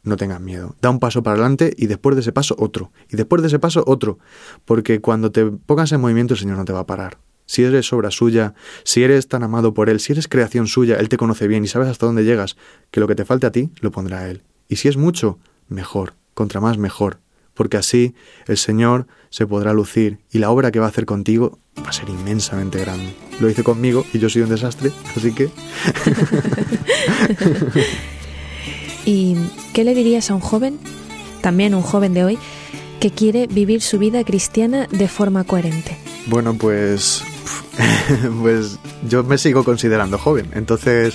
no 0.03 0.17
tengas 0.17 0.41
miedo. 0.41 0.77
Da 0.81 0.91
un 0.91 1.01
paso 1.01 1.23
para 1.23 1.35
adelante 1.35 1.75
y 1.77 1.87
después 1.87 2.17
de 2.17 2.23
ese 2.23 2.33
paso 2.33 2.55
otro. 2.59 2.93
Y 3.11 3.17
después 3.17 3.43
de 3.43 3.49
ese 3.49 3.59
paso 3.59 3.85
otro. 3.87 4.19
Porque 4.65 5.01
cuando 5.01 5.31
te 5.31 5.45
pongas 5.45 5.93
en 5.93 6.01
movimiento 6.01 6.35
el 6.35 6.41
Señor 6.41 6.57
no 6.57 6.65
te 6.65 6.73
va 6.73 6.81
a 6.81 6.87
parar. 6.87 7.19
Si 7.47 7.65
eres 7.65 7.93
obra 7.93 8.11
suya, 8.11 8.55
si 8.85 9.03
eres 9.03 9.27
tan 9.29 9.43
amado 9.43 9.75
por 9.75 9.91
Él, 9.91 9.99
si 9.99 10.13
eres 10.13 10.29
creación 10.29 10.69
suya, 10.69 10.97
Él 10.97 11.09
te 11.09 11.17
conoce 11.17 11.49
bien 11.49 11.65
y 11.65 11.69
sabes 11.69 11.89
hasta 11.89 12.07
dónde 12.07 12.25
llegas, 12.25 12.57
que 12.93 13.01
lo 13.01 13.09
que 13.09 13.17
te 13.17 13.25
falte 13.25 13.47
a 13.47 13.53
ti 13.53 13.71
lo 13.81 13.91
pondrá 13.91 14.21
a 14.21 14.31
Él. 14.31 14.43
Y 14.69 14.77
si 14.77 14.89
es 14.89 14.97
mucho, 14.97 15.39
mejor. 15.69 16.15
Contra 16.35 16.61
más, 16.61 16.79
mejor. 16.79 17.19
Porque 17.61 17.77
así 17.77 18.15
el 18.47 18.57
Señor 18.57 19.07
se 19.29 19.47
podrá 19.47 19.75
lucir 19.75 20.21
y 20.33 20.39
la 20.39 20.49
obra 20.49 20.71
que 20.71 20.81
va 20.81 20.87
a 20.87 20.89
hacer 20.89 21.05
contigo 21.05 21.59
va 21.85 21.91
a 21.91 21.93
ser 21.93 22.09
inmensamente 22.09 22.79
grande. 22.79 23.15
Lo 23.39 23.51
hice 23.51 23.63
conmigo 23.63 24.07
y 24.15 24.19
yo 24.19 24.31
soy 24.31 24.41
un 24.41 24.49
desastre, 24.49 24.93
así 25.15 25.35
que... 25.35 25.51
¿Y 29.05 29.37
qué 29.75 29.85
le 29.85 29.95
dirías 29.95 30.31
a 30.31 30.37
un 30.37 30.41
joven, 30.41 30.79
también 31.43 31.75
un 31.75 31.83
joven 31.83 32.15
de 32.15 32.25
hoy, 32.25 32.39
que 32.99 33.11
quiere 33.11 33.47
vivir 33.47 33.83
su 33.83 33.99
vida 33.99 34.25
cristiana 34.25 34.89
de 34.91 35.07
forma 35.07 35.45
coherente? 35.45 35.99
Bueno, 36.29 36.55
pues, 36.55 37.23
pues 38.41 38.79
yo 39.07 39.23
me 39.23 39.37
sigo 39.37 39.65
considerando 39.65 40.17
joven. 40.17 40.47
Entonces, 40.55 41.15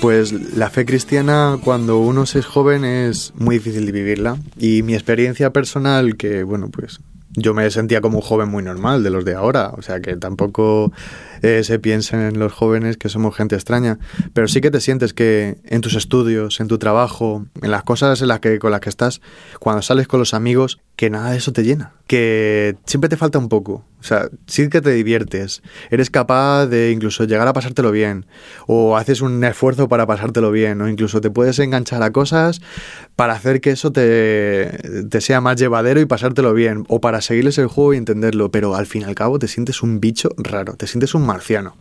pues 0.00 0.32
la 0.32 0.70
fe 0.70 0.84
cristiana 0.84 1.58
cuando 1.62 1.98
uno 1.98 2.24
es 2.24 2.44
joven 2.44 2.84
es 2.84 3.32
muy 3.36 3.56
difícil 3.56 3.86
de 3.86 3.92
vivirla. 3.92 4.36
Y 4.58 4.82
mi 4.82 4.94
experiencia 4.94 5.50
personal, 5.50 6.16
que 6.16 6.42
bueno, 6.42 6.68
pues 6.70 7.00
yo 7.34 7.54
me 7.54 7.70
sentía 7.70 8.00
como 8.00 8.18
un 8.18 8.22
joven 8.22 8.48
muy 8.48 8.62
normal 8.62 9.02
de 9.02 9.10
los 9.10 9.24
de 9.24 9.34
ahora. 9.34 9.70
O 9.76 9.82
sea 9.82 10.00
que 10.00 10.16
tampoco 10.16 10.92
se 11.62 11.78
piensa 11.78 12.28
en 12.28 12.38
los 12.38 12.52
jóvenes 12.52 12.96
que 12.96 13.08
somos 13.08 13.36
gente 13.36 13.54
extraña, 13.54 13.98
pero 14.32 14.48
sí 14.48 14.60
que 14.60 14.70
te 14.70 14.80
sientes 14.80 15.12
que 15.12 15.58
en 15.64 15.80
tus 15.80 15.94
estudios, 15.94 16.60
en 16.60 16.68
tu 16.68 16.78
trabajo, 16.78 17.46
en 17.62 17.70
las 17.70 17.84
cosas 17.84 18.20
en 18.20 18.28
las 18.28 18.40
que, 18.40 18.58
con 18.58 18.70
las 18.70 18.80
que 18.80 18.88
estás, 18.88 19.20
cuando 19.60 19.82
sales 19.82 20.08
con 20.08 20.20
los 20.20 20.34
amigos, 20.34 20.80
que 20.96 21.10
nada 21.10 21.30
de 21.30 21.36
eso 21.36 21.52
te 21.52 21.62
llena, 21.62 21.92
que 22.06 22.76
siempre 22.86 23.08
te 23.08 23.16
falta 23.16 23.38
un 23.38 23.48
poco. 23.48 23.84
O 24.00 24.04
sea, 24.08 24.28
sí 24.46 24.68
que 24.68 24.80
te 24.80 24.90
diviertes, 24.90 25.62
eres 25.90 26.10
capaz 26.10 26.66
de 26.66 26.92
incluso 26.92 27.24
llegar 27.24 27.48
a 27.48 27.52
pasártelo 27.52 27.90
bien, 27.90 28.26
o 28.66 28.96
haces 28.96 29.20
un 29.20 29.42
esfuerzo 29.42 29.88
para 29.88 30.06
pasártelo 30.06 30.52
bien, 30.52 30.80
o 30.80 30.88
incluso 30.88 31.20
te 31.20 31.30
puedes 31.30 31.58
enganchar 31.58 32.02
a 32.02 32.12
cosas 32.12 32.60
para 33.16 33.32
hacer 33.32 33.60
que 33.60 33.70
eso 33.70 33.90
te, 33.90 35.06
te 35.10 35.20
sea 35.20 35.40
más 35.40 35.56
llevadero 35.56 36.00
y 36.00 36.06
pasártelo 36.06 36.54
bien, 36.54 36.84
o 36.88 37.00
para 37.00 37.20
seguirles 37.20 37.58
el 37.58 37.66
juego 37.66 37.94
y 37.94 37.96
entenderlo, 37.96 38.50
pero 38.50 38.76
al 38.76 38.86
fin 38.86 39.02
y 39.02 39.04
al 39.06 39.14
cabo 39.14 39.38
te 39.38 39.48
sientes 39.48 39.82
un 39.82 39.98
bicho 39.98 40.28
raro, 40.36 40.74
te 40.74 40.86
sientes 40.86 41.14
un 41.14 41.26
marciano. 41.36 41.76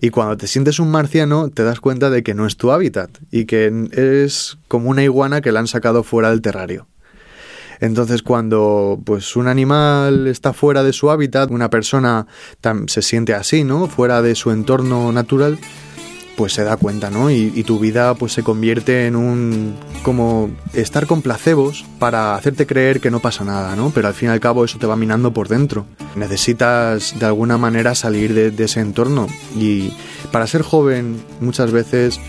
Y 0.00 0.10
cuando 0.10 0.36
te 0.36 0.46
sientes 0.46 0.78
un 0.78 0.90
marciano, 0.90 1.50
te 1.50 1.62
das 1.62 1.78
cuenta 1.78 2.10
de 2.10 2.22
que 2.22 2.34
no 2.34 2.46
es 2.46 2.56
tu 2.56 2.72
hábitat 2.72 3.10
y 3.30 3.44
que 3.44 3.70
es 3.92 4.58
como 4.66 4.90
una 4.90 5.04
iguana 5.04 5.40
que 5.42 5.52
la 5.52 5.60
han 5.60 5.68
sacado 5.68 6.02
fuera 6.02 6.30
del 6.30 6.40
terrario. 6.40 6.86
Entonces, 7.80 8.22
cuando 8.22 9.00
pues 9.04 9.36
un 9.36 9.48
animal 9.48 10.26
está 10.28 10.52
fuera 10.52 10.82
de 10.82 10.92
su 10.92 11.10
hábitat, 11.10 11.50
una 11.50 11.68
persona 11.68 12.26
se 12.86 13.02
siente 13.02 13.34
así, 13.34 13.64
¿no? 13.64 13.88
Fuera 13.88 14.22
de 14.22 14.34
su 14.34 14.50
entorno 14.50 15.12
natural, 15.12 15.58
pues 16.36 16.52
se 16.52 16.64
da 16.64 16.76
cuenta, 16.76 17.10
¿no? 17.10 17.30
Y, 17.30 17.62
tu 17.62 17.78
vida 17.78 18.14
pues 18.14 18.32
se 18.32 18.42
convierte 18.42 19.06
en 19.06 19.14
un 19.14 19.76
como 20.02 20.50
estar 20.72 21.06
con 21.06 21.22
placebos 21.22 21.84
para 21.98 22.34
hacerte 22.34 22.66
creer 22.66 23.00
que 23.00 23.10
no 23.10 23.20
pasa 23.20 23.44
nada, 23.44 23.76
¿no? 23.76 23.90
Pero 23.94 24.08
al 24.08 24.14
fin 24.14 24.28
y 24.28 24.32
al 24.32 24.40
cabo 24.40 24.64
eso 24.64 24.78
te 24.78 24.86
va 24.86 24.96
minando 24.96 25.32
por 25.32 25.48
dentro. 25.48 25.86
Necesitas 26.16 27.18
de 27.18 27.26
alguna 27.26 27.58
manera 27.58 27.94
salir 27.94 28.34
de, 28.34 28.64
ese 28.64 28.80
entorno 28.80 29.28
y 29.56 29.92
para 30.30 30.46
ser 30.46 30.62
joven 30.62 31.22
muchas 31.40 31.70
veces 31.72 32.20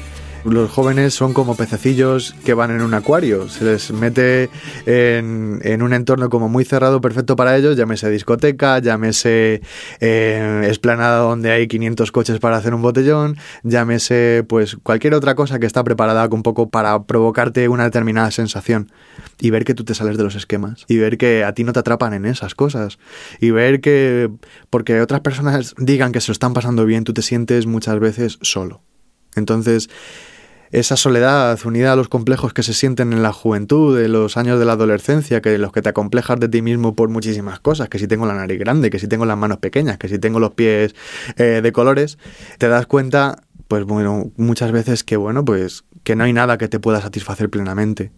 Los 0.45 0.69
jóvenes 0.69 1.13
son 1.13 1.34
como 1.34 1.56
pececillos 1.56 2.36
que 2.43 2.53
van 2.53 2.71
en 2.71 2.82
un 2.82 2.93
acuario, 2.93 3.47
se 3.47 3.63
les 3.63 3.91
mete 3.91 4.49
en, 4.86 5.62
en 5.63 5.82
un 5.82 5.93
entorno 5.93 6.29
como 6.29 6.49
muy 6.49 6.65
cerrado, 6.65 6.99
perfecto 6.99 7.38
para 7.38 7.56
ellos, 7.56 7.77
llámese 7.77 8.10
discoteca, 8.10 8.79
llámese 8.79 9.62
eh, 10.01 10.67
esplanada 10.69 11.19
donde 11.19 11.51
hay 11.51 11.67
500 11.67 12.12
coches 12.12 12.39
para 12.39 12.58
hacer 12.58 12.73
un 12.73 12.82
botellón, 12.82 13.38
llámese 13.63 14.43
pues 14.47 14.75
cualquier 14.84 15.13
otra 15.13 15.36
cosa 15.36 15.60
que 15.60 15.65
está 15.65 15.84
preparada 15.84 16.27
un 16.34 16.43
poco 16.43 16.69
para 16.69 17.03
provocarte 17.03 17.67
una 17.67 17.86
determinada 17.86 18.32
sensación. 18.32 18.91
Y 19.39 19.49
ver 19.49 19.65
que 19.65 19.73
tú 19.73 19.84
te 19.84 19.93
sales 19.93 20.17
de 20.17 20.23
los 20.23 20.36
esquemas. 20.36 20.86
Y 20.88 20.97
ver 20.97 21.17
que 21.17 21.43
a 21.43 21.53
ti 21.53 21.63
no 21.63 21.73
te 21.73 21.79
atrapan 21.79 22.13
en 22.13 22.25
esas 22.25 22.56
cosas. 22.56 22.97
Y 23.39 23.51
ver 23.51 23.82
que 23.82 24.29
porque 24.69 25.01
otras 25.01 25.21
personas 25.21 25.75
digan 25.77 26.12
que 26.12 26.21
se 26.21 26.29
lo 26.29 26.34
están 26.34 26.53
pasando 26.53 26.86
bien, 26.86 27.03
tú 27.03 27.13
te 27.13 27.21
sientes 27.21 27.65
muchas 27.65 27.99
veces 27.99 28.39
solo. 28.41 28.82
Entonces, 29.36 29.89
esa 30.74 30.98
soledad 30.98 31.58
unida 31.66 31.94
a 31.94 31.96
los 31.96 32.10
complejos 32.10 32.52
que 32.52 32.64
se 32.64 32.74
sienten 32.74 33.14
en 33.14 33.22
la 33.22 33.32
juventud, 33.32 34.00
en 34.02 34.12
los 34.12 34.38
años 34.38 34.58
de 34.58 34.66
la 34.66 34.74
adolescencia, 34.74 35.40
que 35.40 35.60
los 35.60 35.72
que 35.72 35.84
te 35.84 35.90
acomplejas 35.90 36.40
de 36.40 36.50
ti 36.50 36.64
mismo 36.64 36.96
por 36.96 37.10
muchísimas 37.10 37.60
cosas, 37.60 37.90
que 37.90 38.00
si 38.00 38.08
tengo 38.08 38.26
la 38.26 38.34
nariz 38.34 38.58
grande, 38.58 38.90
que 38.90 38.98
si 38.98 39.08
tengo 39.08 39.26
las 39.28 39.38
manos 39.38 39.60
pequeñas, 39.60 40.00
que 40.00 40.10
si 40.10 40.18
tengo 40.18 40.40
los 40.40 40.54
pies 40.54 40.96
eh, 41.38 41.62
de 41.62 41.72
colores, 41.72 42.18
te 42.58 42.70
das 42.70 42.88
cuenta, 42.88 43.44
pues 43.68 43.84
bueno, 43.84 44.32
muchas 44.36 44.72
veces 44.72 45.04
que 45.04 45.16
bueno, 45.16 45.46
pues 45.46 45.84
que 46.04 46.16
no 46.16 46.24
hay 46.24 46.34
nada 46.34 46.58
que 46.58 46.68
te 46.68 46.80
pueda 46.80 47.00
satisfacer 47.02 47.52
plenamente. 47.52 48.12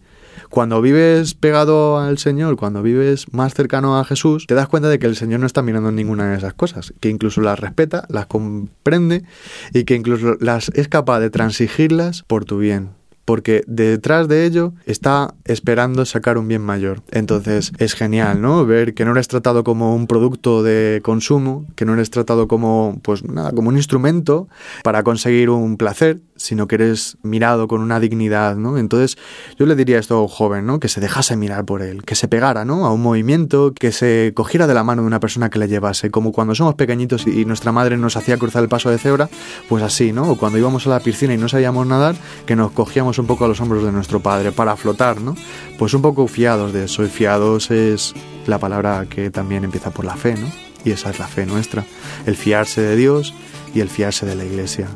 Cuando 0.50 0.80
vives 0.80 1.34
pegado 1.34 1.98
al 1.98 2.18
Señor, 2.18 2.56
cuando 2.56 2.82
vives 2.82 3.26
más 3.32 3.54
cercano 3.54 3.98
a 3.98 4.04
Jesús, 4.04 4.46
te 4.46 4.54
das 4.54 4.68
cuenta 4.68 4.88
de 4.88 4.98
que 4.98 5.06
el 5.06 5.16
Señor 5.16 5.40
no 5.40 5.46
está 5.46 5.62
mirando 5.62 5.92
ninguna 5.92 6.30
de 6.30 6.36
esas 6.36 6.54
cosas, 6.54 6.92
que 7.00 7.08
incluso 7.08 7.40
las 7.40 7.58
respeta, 7.58 8.04
las 8.08 8.26
comprende 8.26 9.24
y 9.72 9.84
que 9.84 9.94
incluso 9.94 10.36
las 10.40 10.70
es 10.70 10.88
capaz 10.88 11.20
de 11.20 11.30
transigirlas 11.30 12.22
por 12.22 12.44
tu 12.44 12.58
bien 12.58 12.90
porque 13.26 13.64
detrás 13.66 14.28
de 14.28 14.46
ello 14.46 14.72
está 14.86 15.34
esperando 15.44 16.06
sacar 16.06 16.38
un 16.38 16.48
bien 16.48 16.62
mayor. 16.62 17.02
Entonces 17.10 17.72
es 17.78 17.94
genial, 17.94 18.40
¿no? 18.40 18.64
Ver 18.64 18.94
que 18.94 19.04
no 19.04 19.10
eres 19.10 19.28
tratado 19.28 19.64
como 19.64 19.94
un 19.94 20.06
producto 20.06 20.62
de 20.62 21.00
consumo, 21.02 21.66
que 21.74 21.84
no 21.84 21.94
eres 21.94 22.10
tratado 22.10 22.46
como, 22.46 22.98
pues 23.02 23.24
nada, 23.24 23.50
como 23.50 23.68
un 23.68 23.76
instrumento 23.76 24.48
para 24.84 25.02
conseguir 25.02 25.50
un 25.50 25.76
placer, 25.76 26.20
sino 26.36 26.66
que 26.66 26.76
eres 26.76 27.16
mirado 27.22 27.68
con 27.68 27.80
una 27.80 28.00
dignidad, 28.00 28.56
¿no? 28.56 28.78
Entonces 28.78 29.18
yo 29.58 29.66
le 29.66 29.74
diría 29.74 29.98
esto 29.98 30.16
a 30.16 30.22
un 30.22 30.28
joven, 30.28 30.66
¿no? 30.66 30.80
Que 30.80 30.88
se 30.88 31.00
dejase 31.00 31.36
mirar 31.36 31.64
por 31.64 31.82
él, 31.82 32.04
que 32.04 32.14
se 32.14 32.28
pegara, 32.28 32.64
¿no? 32.64 32.86
A 32.86 32.92
un 32.92 33.02
movimiento, 33.02 33.72
que 33.72 33.92
se 33.92 34.32
cogiera 34.34 34.66
de 34.66 34.74
la 34.74 34.84
mano 34.84 35.02
de 35.02 35.08
una 35.08 35.20
persona 35.20 35.50
que 35.50 35.58
le 35.58 35.68
llevase, 35.68 36.10
como 36.10 36.32
cuando 36.32 36.54
somos 36.54 36.74
pequeñitos 36.74 37.26
y 37.26 37.44
nuestra 37.44 37.72
madre 37.72 37.96
nos 37.96 38.16
hacía 38.16 38.36
cruzar 38.36 38.62
el 38.62 38.68
paso 38.68 38.90
de 38.90 38.98
cebra, 38.98 39.28
pues 39.68 39.82
así, 39.82 40.12
¿no? 40.12 40.30
O 40.30 40.36
cuando 40.36 40.58
íbamos 40.58 40.86
a 40.86 40.90
la 40.90 41.00
piscina 41.00 41.34
y 41.34 41.38
no 41.38 41.48
sabíamos 41.48 41.86
nadar, 41.86 42.16
que 42.46 42.56
nos 42.56 42.72
cogíamos 42.72 43.18
un 43.18 43.26
poco 43.26 43.44
a 43.44 43.48
los 43.48 43.60
hombros 43.60 43.84
de 43.84 43.92
nuestro 43.92 44.20
padre 44.20 44.52
para 44.52 44.76
flotar, 44.76 45.20
¿no? 45.20 45.34
Pues 45.78 45.94
un 45.94 46.02
poco 46.02 46.26
fiados 46.28 46.72
de 46.72 46.84
eso, 46.84 47.04
y 47.04 47.08
fiados 47.08 47.70
es 47.70 48.14
la 48.46 48.58
palabra 48.58 49.06
que 49.08 49.30
también 49.30 49.64
empieza 49.64 49.90
por 49.90 50.04
la 50.04 50.16
fe, 50.16 50.34
¿no? 50.34 50.48
Y 50.84 50.92
esa 50.92 51.10
es 51.10 51.18
la 51.18 51.26
fe 51.26 51.46
nuestra, 51.46 51.84
el 52.26 52.36
fiarse 52.36 52.80
de 52.80 52.94
Dios 52.94 53.34
y 53.74 53.80
el 53.80 53.88
fiarse 53.88 54.24
de 54.24 54.36
la 54.36 54.44
iglesia. 54.44 54.88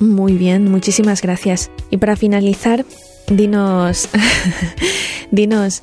Muy 0.00 0.38
bien, 0.38 0.70
muchísimas 0.70 1.20
gracias. 1.20 1.70
Y 1.90 1.98
para 1.98 2.16
finalizar, 2.16 2.86
dinos, 3.28 4.08
dinos, 5.30 5.82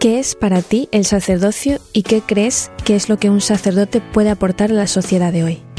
¿qué 0.00 0.18
es 0.18 0.34
para 0.34 0.62
ti 0.62 0.88
el 0.90 1.04
sacerdocio 1.04 1.78
y 1.92 2.02
qué 2.02 2.22
crees 2.22 2.70
que 2.84 2.96
es 2.96 3.08
lo 3.08 3.18
que 3.18 3.28
un 3.28 3.40
sacerdote 3.40 4.00
puede 4.00 4.30
aportar 4.30 4.70
a 4.70 4.74
la 4.74 4.86
sociedad 4.86 5.32
de 5.32 5.44
hoy? 5.44 5.71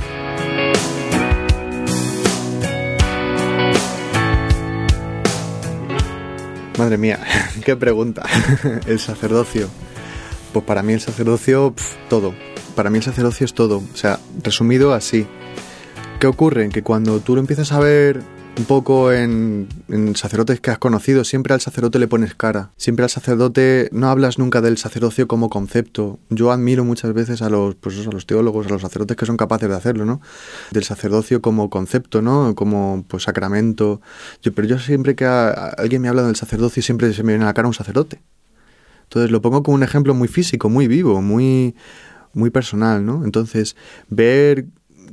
Madre 6.77 6.97
mía, 6.97 7.19
qué 7.65 7.75
pregunta. 7.75 8.23
el 8.87 8.99
sacerdocio. 8.99 9.69
Pues 10.51 10.65
para 10.65 10.83
mí 10.83 10.93
el 10.93 11.01
sacerdocio, 11.01 11.73
todo. 12.09 12.33
Para 12.75 12.89
mí 12.89 12.97
el 12.97 13.03
sacerdocio 13.03 13.45
es 13.45 13.53
todo. 13.53 13.77
O 13.77 13.97
sea, 13.97 14.19
resumido 14.43 14.93
así. 14.93 15.27
¿Qué 16.19 16.27
ocurre? 16.27 16.69
Que 16.69 16.83
cuando 16.83 17.19
tú 17.19 17.35
lo 17.35 17.41
empiezas 17.41 17.71
a 17.71 17.79
ver 17.79 18.21
un 18.57 18.65
poco 18.65 19.11
en, 19.11 19.67
sacerdotes 20.15 20.59
que 20.59 20.69
has 20.69 20.77
conocido, 20.77 21.23
siempre 21.23 21.53
al 21.53 21.61
sacerdote 21.61 21.97
le 21.97 22.07
pones 22.07 22.35
cara. 22.35 22.71
Siempre 22.77 23.03
al 23.03 23.09
sacerdote 23.09 23.89
no 23.91 24.09
hablas 24.09 24.37
nunca 24.37 24.61
del 24.61 24.77
sacerdocio 24.77 25.27
como 25.27 25.49
concepto. 25.49 26.19
Yo 26.29 26.51
admiro 26.51 26.83
muchas 26.83 27.13
veces 27.13 27.41
a 27.41 27.49
los, 27.49 27.75
pues 27.75 28.05
a 28.05 28.11
los 28.11 28.25
teólogos, 28.25 28.67
a 28.67 28.69
los 28.69 28.81
sacerdotes 28.81 29.17
que 29.17 29.25
son 29.25 29.37
capaces 29.37 29.69
de 29.69 29.75
hacerlo, 29.75 30.05
¿no? 30.05 30.21
Del 30.71 30.83
sacerdocio 30.83 31.41
como 31.41 31.69
concepto, 31.69 32.21
¿no? 32.21 32.53
Como 32.53 33.05
pues 33.07 33.23
sacramento. 33.23 34.01
Yo, 34.41 34.53
pero 34.53 34.67
yo 34.67 34.77
siempre 34.77 35.15
que 35.15 35.25
alguien 35.25 36.01
me 36.01 36.09
habla 36.09 36.23
del 36.23 36.35
sacerdocio 36.35 36.83
siempre 36.83 37.11
se 37.13 37.23
me 37.23 37.33
viene 37.33 37.45
a 37.45 37.47
la 37.47 37.53
cara 37.53 37.67
un 37.67 37.73
sacerdote. 37.73 38.21
Entonces 39.03 39.31
lo 39.31 39.41
pongo 39.41 39.63
como 39.63 39.75
un 39.75 39.83
ejemplo 39.83 40.13
muy 40.13 40.27
físico, 40.27 40.69
muy 40.69 40.87
vivo, 40.87 41.21
muy 41.21 41.75
muy 42.33 42.49
personal, 42.49 43.05
¿no? 43.05 43.23
Entonces, 43.25 43.75
ver 44.09 44.65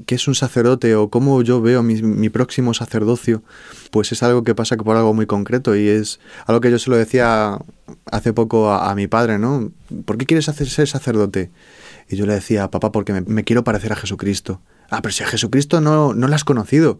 qué 0.07 0.15
es 0.15 0.29
un 0.29 0.35
sacerdote 0.35 0.95
o 0.95 1.11
cómo 1.11 1.43
yo 1.43 1.61
veo 1.61 1.83
mi, 1.83 2.29
próximo 2.29 2.75
sacerdocio, 2.75 3.43
pues 3.91 4.13
es 4.13 4.23
algo 4.23 4.45
que 4.45 4.55
pasa 4.55 4.77
por 4.77 4.97
algo 4.97 5.15
muy 5.15 5.27
concreto 5.27 5.77
y 5.77 5.89
es 5.89 6.21
algo 6.47 6.61
que 6.61 6.71
yo 6.71 6.79
se 6.79 6.91
lo 6.91 6.97
decía 6.97 7.59
hace 8.11 8.33
poco 8.33 8.73
a, 8.73 8.95
mi 8.95 9.07
padre, 9.07 9.39
¿no? 9.39 9.73
¿Por 10.05 10.19
qué 10.19 10.27
quieres 10.27 10.49
hacer 10.49 10.69
ser 10.69 10.89
sacerdote? 10.89 11.51
Y 12.09 12.17
yo 12.17 12.27
le 12.27 12.35
decía, 12.35 12.71
papá, 12.71 12.93
porque 12.93 13.13
me, 13.13 13.45
quiero 13.45 13.65
parecer 13.65 13.93
a 13.93 13.97
Jesucristo. 13.97 14.61
Ah, 14.91 15.03
pero 15.03 15.13
si 15.13 15.23
a 15.23 15.27
Jesucristo 15.27 15.81
no, 15.81 16.15
no 16.15 16.27
le 16.27 16.35
has 16.35 16.45
conocido, 16.45 16.99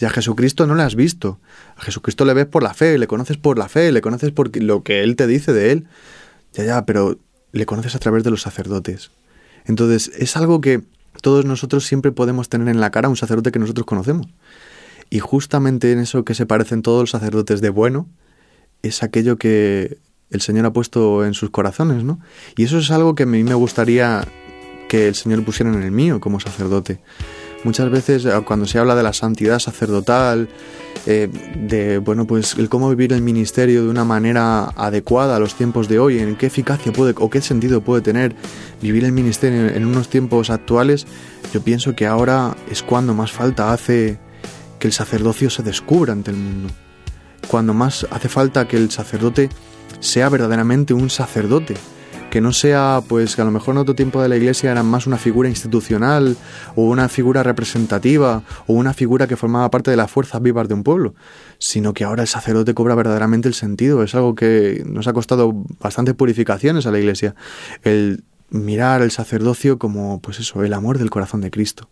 y 0.00 0.04
a 0.04 0.10
Jesucristo 0.10 0.66
no 0.66 0.74
le 0.74 0.82
has 0.82 0.94
visto. 0.94 1.40
A 1.76 1.82
Jesucristo 1.82 2.24
le 2.24 2.34
ves 2.34 2.46
por 2.46 2.62
la 2.62 2.74
fe, 2.74 2.98
le 2.98 3.06
conoces 3.06 3.36
por 3.36 3.58
la 3.58 3.68
fe, 3.68 3.92
le 3.92 4.00
conoces 4.00 4.32
por 4.32 4.56
lo 4.56 4.82
que 4.82 5.02
Él 5.02 5.16
te 5.16 5.26
dice 5.26 5.52
de 5.52 5.72
Él. 5.72 5.86
Ya, 6.52 6.64
ya, 6.64 6.86
pero 6.86 7.18
le 7.52 7.66
conoces 7.66 7.94
a 7.94 7.98
través 7.98 8.24
de 8.24 8.30
los 8.30 8.42
sacerdotes. 8.42 9.10
Entonces, 9.64 10.10
es 10.16 10.36
algo 10.36 10.60
que 10.60 10.82
todos 11.20 11.44
nosotros 11.44 11.86
siempre 11.86 12.12
podemos 12.12 12.48
tener 12.48 12.68
en 12.68 12.80
la 12.80 12.90
cara 12.90 13.08
un 13.08 13.16
sacerdote 13.16 13.52
que 13.52 13.58
nosotros 13.58 13.86
conocemos. 13.86 14.26
Y 15.10 15.20
justamente 15.20 15.92
en 15.92 16.00
eso 16.00 16.24
que 16.24 16.34
se 16.34 16.46
parecen 16.46 16.82
todos 16.82 17.02
los 17.02 17.10
sacerdotes 17.10 17.60
de 17.60 17.70
bueno, 17.70 18.06
es 18.82 19.02
aquello 19.02 19.36
que 19.36 19.98
el 20.30 20.40
Señor 20.40 20.66
ha 20.66 20.72
puesto 20.72 21.24
en 21.24 21.34
sus 21.34 21.50
corazones, 21.50 22.04
¿no? 22.04 22.20
Y 22.56 22.64
eso 22.64 22.78
es 22.78 22.90
algo 22.90 23.14
que 23.14 23.22
a 23.22 23.26
mí 23.26 23.42
me 23.44 23.54
gustaría 23.54 24.26
que 24.88 25.08
el 25.08 25.14
Señor 25.14 25.44
pusiera 25.44 25.72
en 25.72 25.82
el 25.82 25.90
mío 25.90 26.20
como 26.20 26.40
sacerdote. 26.40 27.00
Muchas 27.64 27.90
veces 27.90 28.24
eh, 28.24 28.32
cuando 28.44 28.66
se 28.66 28.78
habla 28.78 28.94
de 28.94 29.02
la 29.02 29.12
santidad 29.12 29.58
sacerdotal, 29.58 30.48
eh, 31.06 31.28
de 31.56 31.98
bueno 31.98 32.26
pues 32.26 32.54
el 32.56 32.68
cómo 32.68 32.88
vivir 32.90 33.12
el 33.12 33.22
ministerio 33.22 33.82
de 33.82 33.88
una 33.88 34.04
manera 34.04 34.66
adecuada 34.76 35.36
a 35.36 35.38
los 35.38 35.54
tiempos 35.54 35.88
de 35.88 35.98
hoy, 35.98 36.18
en 36.18 36.36
qué 36.36 36.46
eficacia 36.46 36.92
puede 36.92 37.14
o 37.16 37.30
qué 37.30 37.40
sentido 37.40 37.80
puede 37.80 38.02
tener 38.02 38.34
vivir 38.80 39.04
el 39.04 39.12
ministerio 39.12 39.68
en 39.68 39.86
unos 39.86 40.08
tiempos 40.08 40.50
actuales, 40.50 41.06
yo 41.52 41.62
pienso 41.62 41.96
que 41.96 42.06
ahora 42.06 42.56
es 42.70 42.82
cuando 42.82 43.14
más 43.14 43.32
falta 43.32 43.72
hace 43.72 44.18
que 44.78 44.86
el 44.86 44.92
sacerdocio 44.92 45.50
se 45.50 45.62
descubra 45.62 46.12
ante 46.12 46.30
el 46.30 46.36
mundo. 46.36 46.68
Cuando 47.48 47.74
más 47.74 48.06
hace 48.10 48.28
falta 48.28 48.68
que 48.68 48.76
el 48.76 48.90
sacerdote 48.90 49.48
sea 50.00 50.28
verdaderamente 50.28 50.94
un 50.94 51.10
sacerdote, 51.10 51.74
que 52.30 52.40
no 52.40 52.52
sea, 52.52 53.00
pues 53.06 53.36
que 53.36 53.42
a 53.42 53.44
lo 53.44 53.50
mejor 53.50 53.74
en 53.74 53.78
otro 53.78 53.94
tiempo 53.94 54.22
de 54.22 54.28
la 54.28 54.36
iglesia 54.36 54.70
era 54.70 54.82
más 54.82 55.06
una 55.06 55.16
figura 55.16 55.48
institucional 55.48 56.36
o 56.74 56.82
una 56.82 57.08
figura 57.08 57.42
representativa 57.42 58.42
o 58.66 58.74
una 58.74 58.92
figura 58.92 59.26
que 59.26 59.36
formaba 59.36 59.70
parte 59.70 59.90
de 59.90 59.96
las 59.96 60.10
fuerzas 60.10 60.42
vivas 60.42 60.68
de 60.68 60.74
un 60.74 60.82
pueblo, 60.82 61.14
sino 61.58 61.94
que 61.94 62.04
ahora 62.04 62.22
el 62.22 62.28
sacerdote 62.28 62.74
cobra 62.74 62.94
verdaderamente 62.94 63.48
el 63.48 63.54
sentido. 63.54 64.02
Es 64.02 64.14
algo 64.14 64.34
que 64.34 64.82
nos 64.86 65.06
ha 65.08 65.12
costado 65.12 65.52
bastantes 65.80 66.14
purificaciones 66.14 66.86
a 66.86 66.90
la 66.90 66.98
iglesia. 66.98 67.34
El 67.82 68.24
mirar 68.50 69.02
el 69.02 69.10
sacerdocio 69.10 69.78
como, 69.78 70.20
pues 70.20 70.40
eso, 70.40 70.62
el 70.64 70.72
amor 70.72 70.98
del 70.98 71.10
corazón 71.10 71.40
de 71.40 71.50
Cristo. 71.50 71.88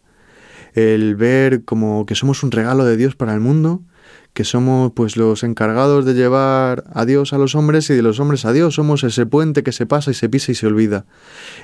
El 0.75 1.17
ver 1.17 1.65
como 1.65 2.05
que 2.05 2.15
somos 2.15 2.43
un 2.43 2.51
regalo 2.51 2.85
de 2.85 2.97
Dios 2.97 3.17
para 3.17 3.33
el 3.33 3.41
mundo 3.41 3.83
que 4.37 4.45
somos 4.45 4.93
pues 4.95 5.17
los 5.17 5.43
encargados 5.45 6.05
de 6.05 6.13
llevar 6.13 6.85
a 6.93 7.07
Dios 7.07 7.33
a 7.33 7.39
los 7.39 7.55
hombres 7.55 7.89
y 7.89 7.95
de 7.95 8.03
los 8.03 8.21
hombres 8.21 8.45
a 8.45 8.53
Dios. 8.53 8.75
Somos 8.75 9.03
ese 9.03 9.25
puente 9.25 9.63
que 9.63 9.73
se 9.73 9.87
pasa 9.87 10.11
y 10.11 10.15
se 10.15 10.29
pisa 10.29 10.53
y 10.53 10.55
se 10.55 10.67
olvida. 10.67 11.07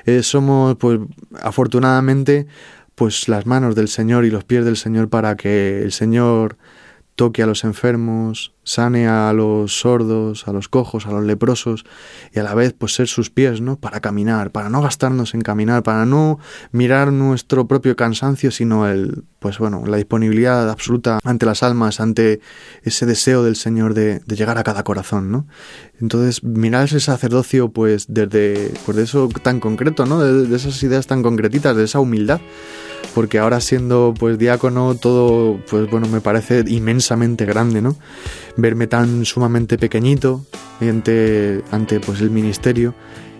Eh, 0.05 0.23
somos 0.23 0.75
pues 0.77 0.99
afortunadamente 1.39 2.47
pues 2.95 3.27
las 3.29 3.45
manos 3.45 3.75
del 3.75 3.89
Señor 3.89 4.25
y 4.25 4.31
los 4.31 4.43
pies 4.43 4.65
del 4.65 4.75
Señor 4.75 5.07
para 5.09 5.35
que 5.35 5.83
el 5.83 5.91
Señor 5.91 6.57
toque 7.15 7.43
a 7.43 7.45
los 7.45 7.63
enfermos, 7.63 8.53
sane 8.63 9.07
a 9.07 9.31
los 9.33 9.79
sordos, 9.79 10.47
a 10.47 10.53
los 10.53 10.67
cojos, 10.67 11.05
a 11.05 11.11
los 11.11 11.23
leprosos 11.23 11.85
y 12.33 12.39
a 12.39 12.43
la 12.43 12.55
vez 12.55 12.73
pues 12.73 12.95
ser 12.95 13.07
sus 13.07 13.29
pies, 13.29 13.61
¿no? 13.61 13.77
Para 13.77 13.99
caminar, 13.99 14.51
para 14.51 14.69
no 14.69 14.81
gastarnos 14.81 15.33
en 15.33 15.41
caminar, 15.41 15.83
para 15.83 16.05
no 16.05 16.39
mirar 16.71 17.11
nuestro 17.11 17.67
propio 17.67 17.95
cansancio, 17.95 18.51
sino 18.51 18.87
el 18.87 19.23
pues 19.39 19.59
bueno, 19.59 19.83
la 19.85 19.97
disponibilidad 19.97 20.69
absoluta 20.69 21.19
ante 21.23 21.45
las 21.45 21.63
almas, 21.63 21.99
ante 21.99 22.39
ese 22.83 23.05
deseo 23.05 23.43
del 23.43 23.57
Señor 23.57 23.93
de, 23.93 24.21
llegar 24.25 24.57
a 24.57 24.63
cada 24.63 24.83
corazón, 24.83 25.31
¿no? 25.31 25.45
Entonces, 25.99 26.43
mirar 26.43 26.85
ese 26.85 27.01
sacerdocio 27.01 27.69
pues 27.69 28.05
desde 28.07 28.73
pues 28.85 28.95
de 28.95 29.03
eso 29.03 29.29
tan 29.43 29.59
concreto, 29.59 30.05
¿no? 30.05 30.21
De, 30.21 30.47
de 30.47 30.55
esas 30.55 30.81
ideas 30.81 31.07
tan 31.07 31.21
concretitas, 31.21 31.75
de 31.75 31.83
esa 31.83 31.99
humildad 31.99 32.39
porque 33.13 33.39
ahora 33.39 33.61
siendo 33.61 34.13
pues 34.17 34.37
diácono 34.37 34.95
todo 34.95 35.59
pues 35.69 35.89
bueno 35.89 36.07
me 36.07 36.21
parece 36.21 36.63
inmensamente 36.67 37.45
grande 37.45 37.81
no 37.81 37.95
verme 38.57 38.87
tan 38.87 39.25
sumamente 39.25 39.77
pequeñito 39.77 40.45
ante 40.81 41.63
ante 41.71 41.99
pues 41.99 42.21
el 42.21 42.29
ministerio 42.29 42.93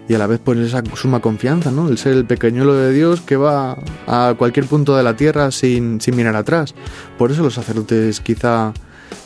y 0.08 0.14
a 0.14 0.18
la 0.18 0.28
vez 0.28 0.40
pues 0.44 0.60
esa 0.60 0.84
suma 0.96 1.22
confianza 1.22 1.72
no 1.72 1.88
el 1.88 1.98
ser 1.98 2.14
el 2.14 2.26
pequeñuelo 2.26 2.74
de 2.74 2.92
Dios 2.92 3.22
que 3.22 3.38
va 3.38 3.78
a 4.08 4.36
cualquier 4.38 4.66
punto 4.66 4.96
de 4.96 5.04
la 5.04 5.16
tierra 5.16 5.52
sin, 5.52 6.02
sin 6.02 6.16
mirar 6.16 6.36
atrás. 6.36 6.76
Por 7.18 7.32
eso 7.32 7.42
los 7.42 7.54
sacerdotes 7.54 8.20
quizá 8.20 8.74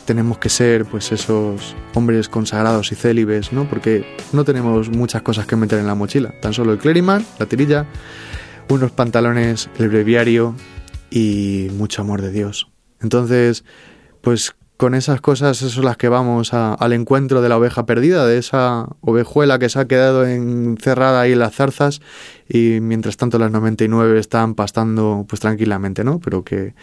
tenemos 0.04 0.38
que 0.38 0.48
ser 0.48 0.84
pues 0.86 1.12
esos 1.12 1.74
hombres 1.94 2.28
consagrados 2.28 2.92
y 2.92 2.94
célibes, 2.94 3.52
¿no? 3.52 3.68
Porque 3.68 4.06
no 4.32 4.44
tenemos 4.44 4.88
muchas 4.88 5.22
cosas 5.22 5.46
que 5.46 5.56
meter 5.56 5.78
en 5.78 5.86
la 5.86 5.94
mochila, 5.94 6.32
tan 6.40 6.52
solo 6.52 6.72
el 6.72 6.78
clériman, 6.78 7.24
la 7.38 7.46
tirilla, 7.46 7.86
unos 8.68 8.90
pantalones, 8.92 9.70
el 9.78 9.88
breviario 9.88 10.54
y 11.10 11.68
mucho 11.72 12.02
amor 12.02 12.22
de 12.22 12.30
Dios. 12.30 12.70
Entonces, 13.00 13.64
pues 14.20 14.54
con 14.78 14.94
esas 14.94 15.20
cosas 15.20 15.56
son 15.56 15.84
las 15.84 15.96
que 15.96 16.08
vamos 16.08 16.54
al 16.54 16.92
encuentro 16.92 17.42
de 17.42 17.48
la 17.48 17.56
oveja 17.56 17.84
perdida, 17.84 18.24
de 18.26 18.38
esa 18.38 18.86
ovejuela 19.00 19.58
que 19.58 19.68
se 19.68 19.80
ha 19.80 19.88
quedado 19.88 20.24
encerrada 20.24 21.20
ahí 21.20 21.32
en 21.32 21.40
las 21.40 21.56
zarzas 21.56 22.00
y 22.48 22.78
mientras 22.80 23.16
tanto 23.16 23.40
las 23.40 23.50
99 23.50 24.20
están 24.20 24.54
pastando 24.54 25.26
pues 25.28 25.40
tranquilamente, 25.40 26.04
¿no? 26.04 26.20
Pero 26.20 26.44
que 26.44 26.74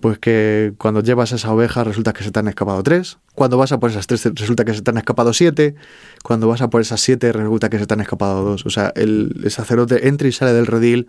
pues 0.00 0.18
que 0.18 0.72
cuando 0.78 1.00
llevas 1.00 1.32
a 1.32 1.36
esa 1.36 1.52
oveja 1.52 1.84
resulta 1.84 2.12
que 2.12 2.24
se 2.24 2.32
te 2.32 2.40
han 2.40 2.48
escapado 2.48 2.82
tres, 2.82 3.18
cuando 3.36 3.56
vas 3.56 3.70
a 3.70 3.78
por 3.78 3.90
esas 3.90 4.08
tres 4.08 4.24
resulta 4.34 4.64
que 4.64 4.74
se 4.74 4.82
te 4.82 4.90
han 4.90 4.98
escapado 4.98 5.32
siete, 5.32 5.76
cuando 6.24 6.48
vas 6.48 6.60
a 6.60 6.70
por 6.70 6.80
esas 6.80 7.00
siete 7.00 7.30
resulta 7.30 7.70
que 7.70 7.78
se 7.78 7.86
te 7.86 7.94
han 7.94 8.00
escapado 8.00 8.42
dos. 8.42 8.66
O 8.66 8.70
sea, 8.70 8.92
el, 8.96 9.42
el 9.44 9.50
sacerdote 9.52 10.08
entra 10.08 10.26
y 10.26 10.32
sale 10.32 10.52
del 10.54 10.66
redil 10.66 11.06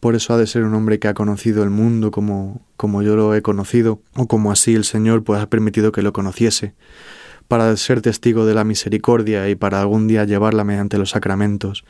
por 0.00 0.14
eso 0.14 0.34
ha 0.34 0.36
de 0.36 0.46
ser 0.46 0.64
un 0.64 0.74
hombre 0.74 0.98
que 0.98 1.08
ha 1.08 1.14
conocido 1.14 1.62
el 1.62 1.70
mundo 1.70 2.10
como, 2.10 2.60
como 2.76 3.02
yo 3.02 3.16
lo 3.16 3.34
he 3.34 3.42
conocido, 3.42 4.00
o 4.14 4.26
como 4.26 4.52
así 4.52 4.74
el 4.74 4.84
Señor 4.84 5.24
pues 5.24 5.40
ha 5.40 5.48
permitido 5.48 5.92
que 5.92 6.02
lo 6.02 6.12
conociese, 6.12 6.74
para 7.48 7.74
ser 7.76 8.02
testigo 8.02 8.44
de 8.46 8.54
la 8.54 8.64
misericordia 8.64 9.48
y 9.48 9.54
para 9.54 9.80
algún 9.80 10.06
día 10.08 10.24
llevarla 10.24 10.64
mediante 10.64 10.98
los 10.98 11.10
sacramentos. 11.10 11.84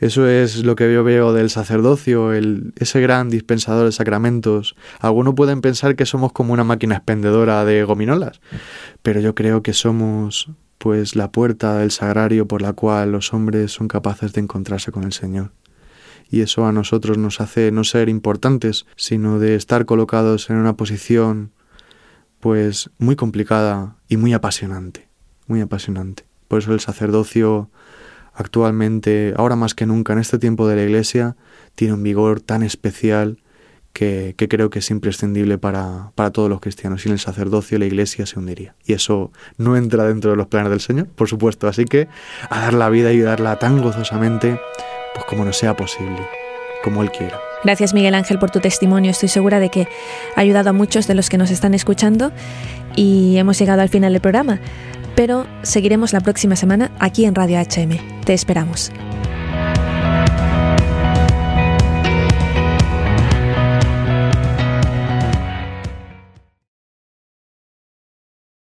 Eso 0.00 0.26
es 0.28 0.64
lo 0.64 0.74
que 0.74 0.92
yo 0.92 1.04
veo 1.04 1.32
del 1.32 1.50
sacerdocio, 1.50 2.32
ese 2.32 3.00
gran 3.00 3.30
dispensador 3.30 3.86
de 3.86 3.92
sacramentos. 3.92 4.74
Algunos 4.98 5.34
pueden 5.34 5.60
pensar 5.60 5.94
que 5.94 6.04
somos 6.04 6.32
como 6.32 6.52
una 6.52 6.64
máquina 6.64 6.96
expendedora 6.96 7.64
de 7.64 7.84
gominolas, 7.84 8.40
pero 9.02 9.20
yo 9.20 9.34
creo 9.34 9.62
que 9.62 9.72
somos 9.72 10.50
pues 10.78 11.16
la 11.16 11.30
puerta 11.30 11.78
del 11.78 11.92
sagrario 11.92 12.46
por 12.46 12.60
la 12.60 12.74
cual 12.74 13.12
los 13.12 13.32
hombres 13.32 13.72
son 13.72 13.88
capaces 13.88 14.32
de 14.34 14.42
encontrarse 14.42 14.92
con 14.92 15.04
el 15.04 15.12
Señor 15.12 15.52
y 16.34 16.40
eso 16.40 16.66
a 16.66 16.72
nosotros 16.72 17.16
nos 17.16 17.40
hace 17.40 17.70
no 17.70 17.84
ser 17.84 18.08
importantes, 18.08 18.86
sino 18.96 19.38
de 19.38 19.54
estar 19.54 19.86
colocados 19.86 20.50
en 20.50 20.56
una 20.56 20.76
posición 20.76 21.52
pues 22.40 22.90
muy 22.98 23.14
complicada 23.14 23.98
y 24.08 24.16
muy 24.16 24.32
apasionante, 24.32 25.06
muy 25.46 25.60
apasionante. 25.60 26.24
Por 26.48 26.58
eso 26.58 26.72
el 26.72 26.80
sacerdocio 26.80 27.70
actualmente, 28.32 29.32
ahora 29.36 29.54
más 29.54 29.74
que 29.74 29.86
nunca 29.86 30.12
en 30.12 30.18
este 30.18 30.40
tiempo 30.40 30.66
de 30.66 30.74
la 30.74 30.82
Iglesia, 30.82 31.36
tiene 31.76 31.94
un 31.94 32.02
vigor 32.02 32.40
tan 32.40 32.64
especial 32.64 33.38
que, 33.92 34.34
creo 34.36 34.70
que 34.70 34.80
es 34.80 34.90
imprescindible 34.90 35.56
para, 35.56 36.10
para, 36.16 36.32
todos 36.32 36.50
los 36.50 36.60
cristianos. 36.60 37.02
Sin 37.02 37.12
el 37.12 37.20
sacerdocio 37.20 37.78
la 37.78 37.86
Iglesia 37.86 38.26
se 38.26 38.40
hundiría. 38.40 38.74
Y 38.84 38.94
eso 38.94 39.30
no 39.56 39.76
entra 39.76 40.04
dentro 40.04 40.32
de 40.32 40.36
los 40.36 40.48
planes 40.48 40.70
del 40.70 40.80
Señor, 40.80 41.06
por 41.06 41.28
supuesto. 41.28 41.68
Así 41.68 41.84
que 41.84 42.08
a 42.50 42.58
dar 42.58 42.74
la 42.74 42.90
vida 42.90 43.12
y 43.12 43.20
darla 43.20 43.60
tan 43.60 43.80
gozosamente 43.80 44.58
pues 45.14 45.24
como 45.26 45.44
no 45.44 45.52
sea 45.52 45.74
posible, 45.74 46.18
como 46.82 47.02
Él 47.02 47.10
quiera. 47.10 47.38
Gracias 47.64 47.94
Miguel 47.94 48.14
Ángel 48.14 48.38
por 48.38 48.50
tu 48.50 48.60
testimonio. 48.60 49.10
Estoy 49.10 49.28
segura 49.30 49.58
de 49.58 49.70
que 49.70 49.88
ha 50.36 50.40
ayudado 50.40 50.70
a 50.70 50.72
muchos 50.72 51.06
de 51.06 51.14
los 51.14 51.30
que 51.30 51.38
nos 51.38 51.50
están 51.50 51.72
escuchando 51.72 52.30
y 52.94 53.38
hemos 53.38 53.58
llegado 53.58 53.80
al 53.80 53.88
final 53.88 54.12
del 54.12 54.20
programa. 54.20 54.60
Pero 55.16 55.46
seguiremos 55.62 56.12
la 56.12 56.20
próxima 56.20 56.56
semana 56.56 56.90
aquí 56.98 57.24
en 57.24 57.34
Radio 57.34 57.58
HM. 57.58 58.22
Te 58.24 58.34
esperamos. 58.34 58.92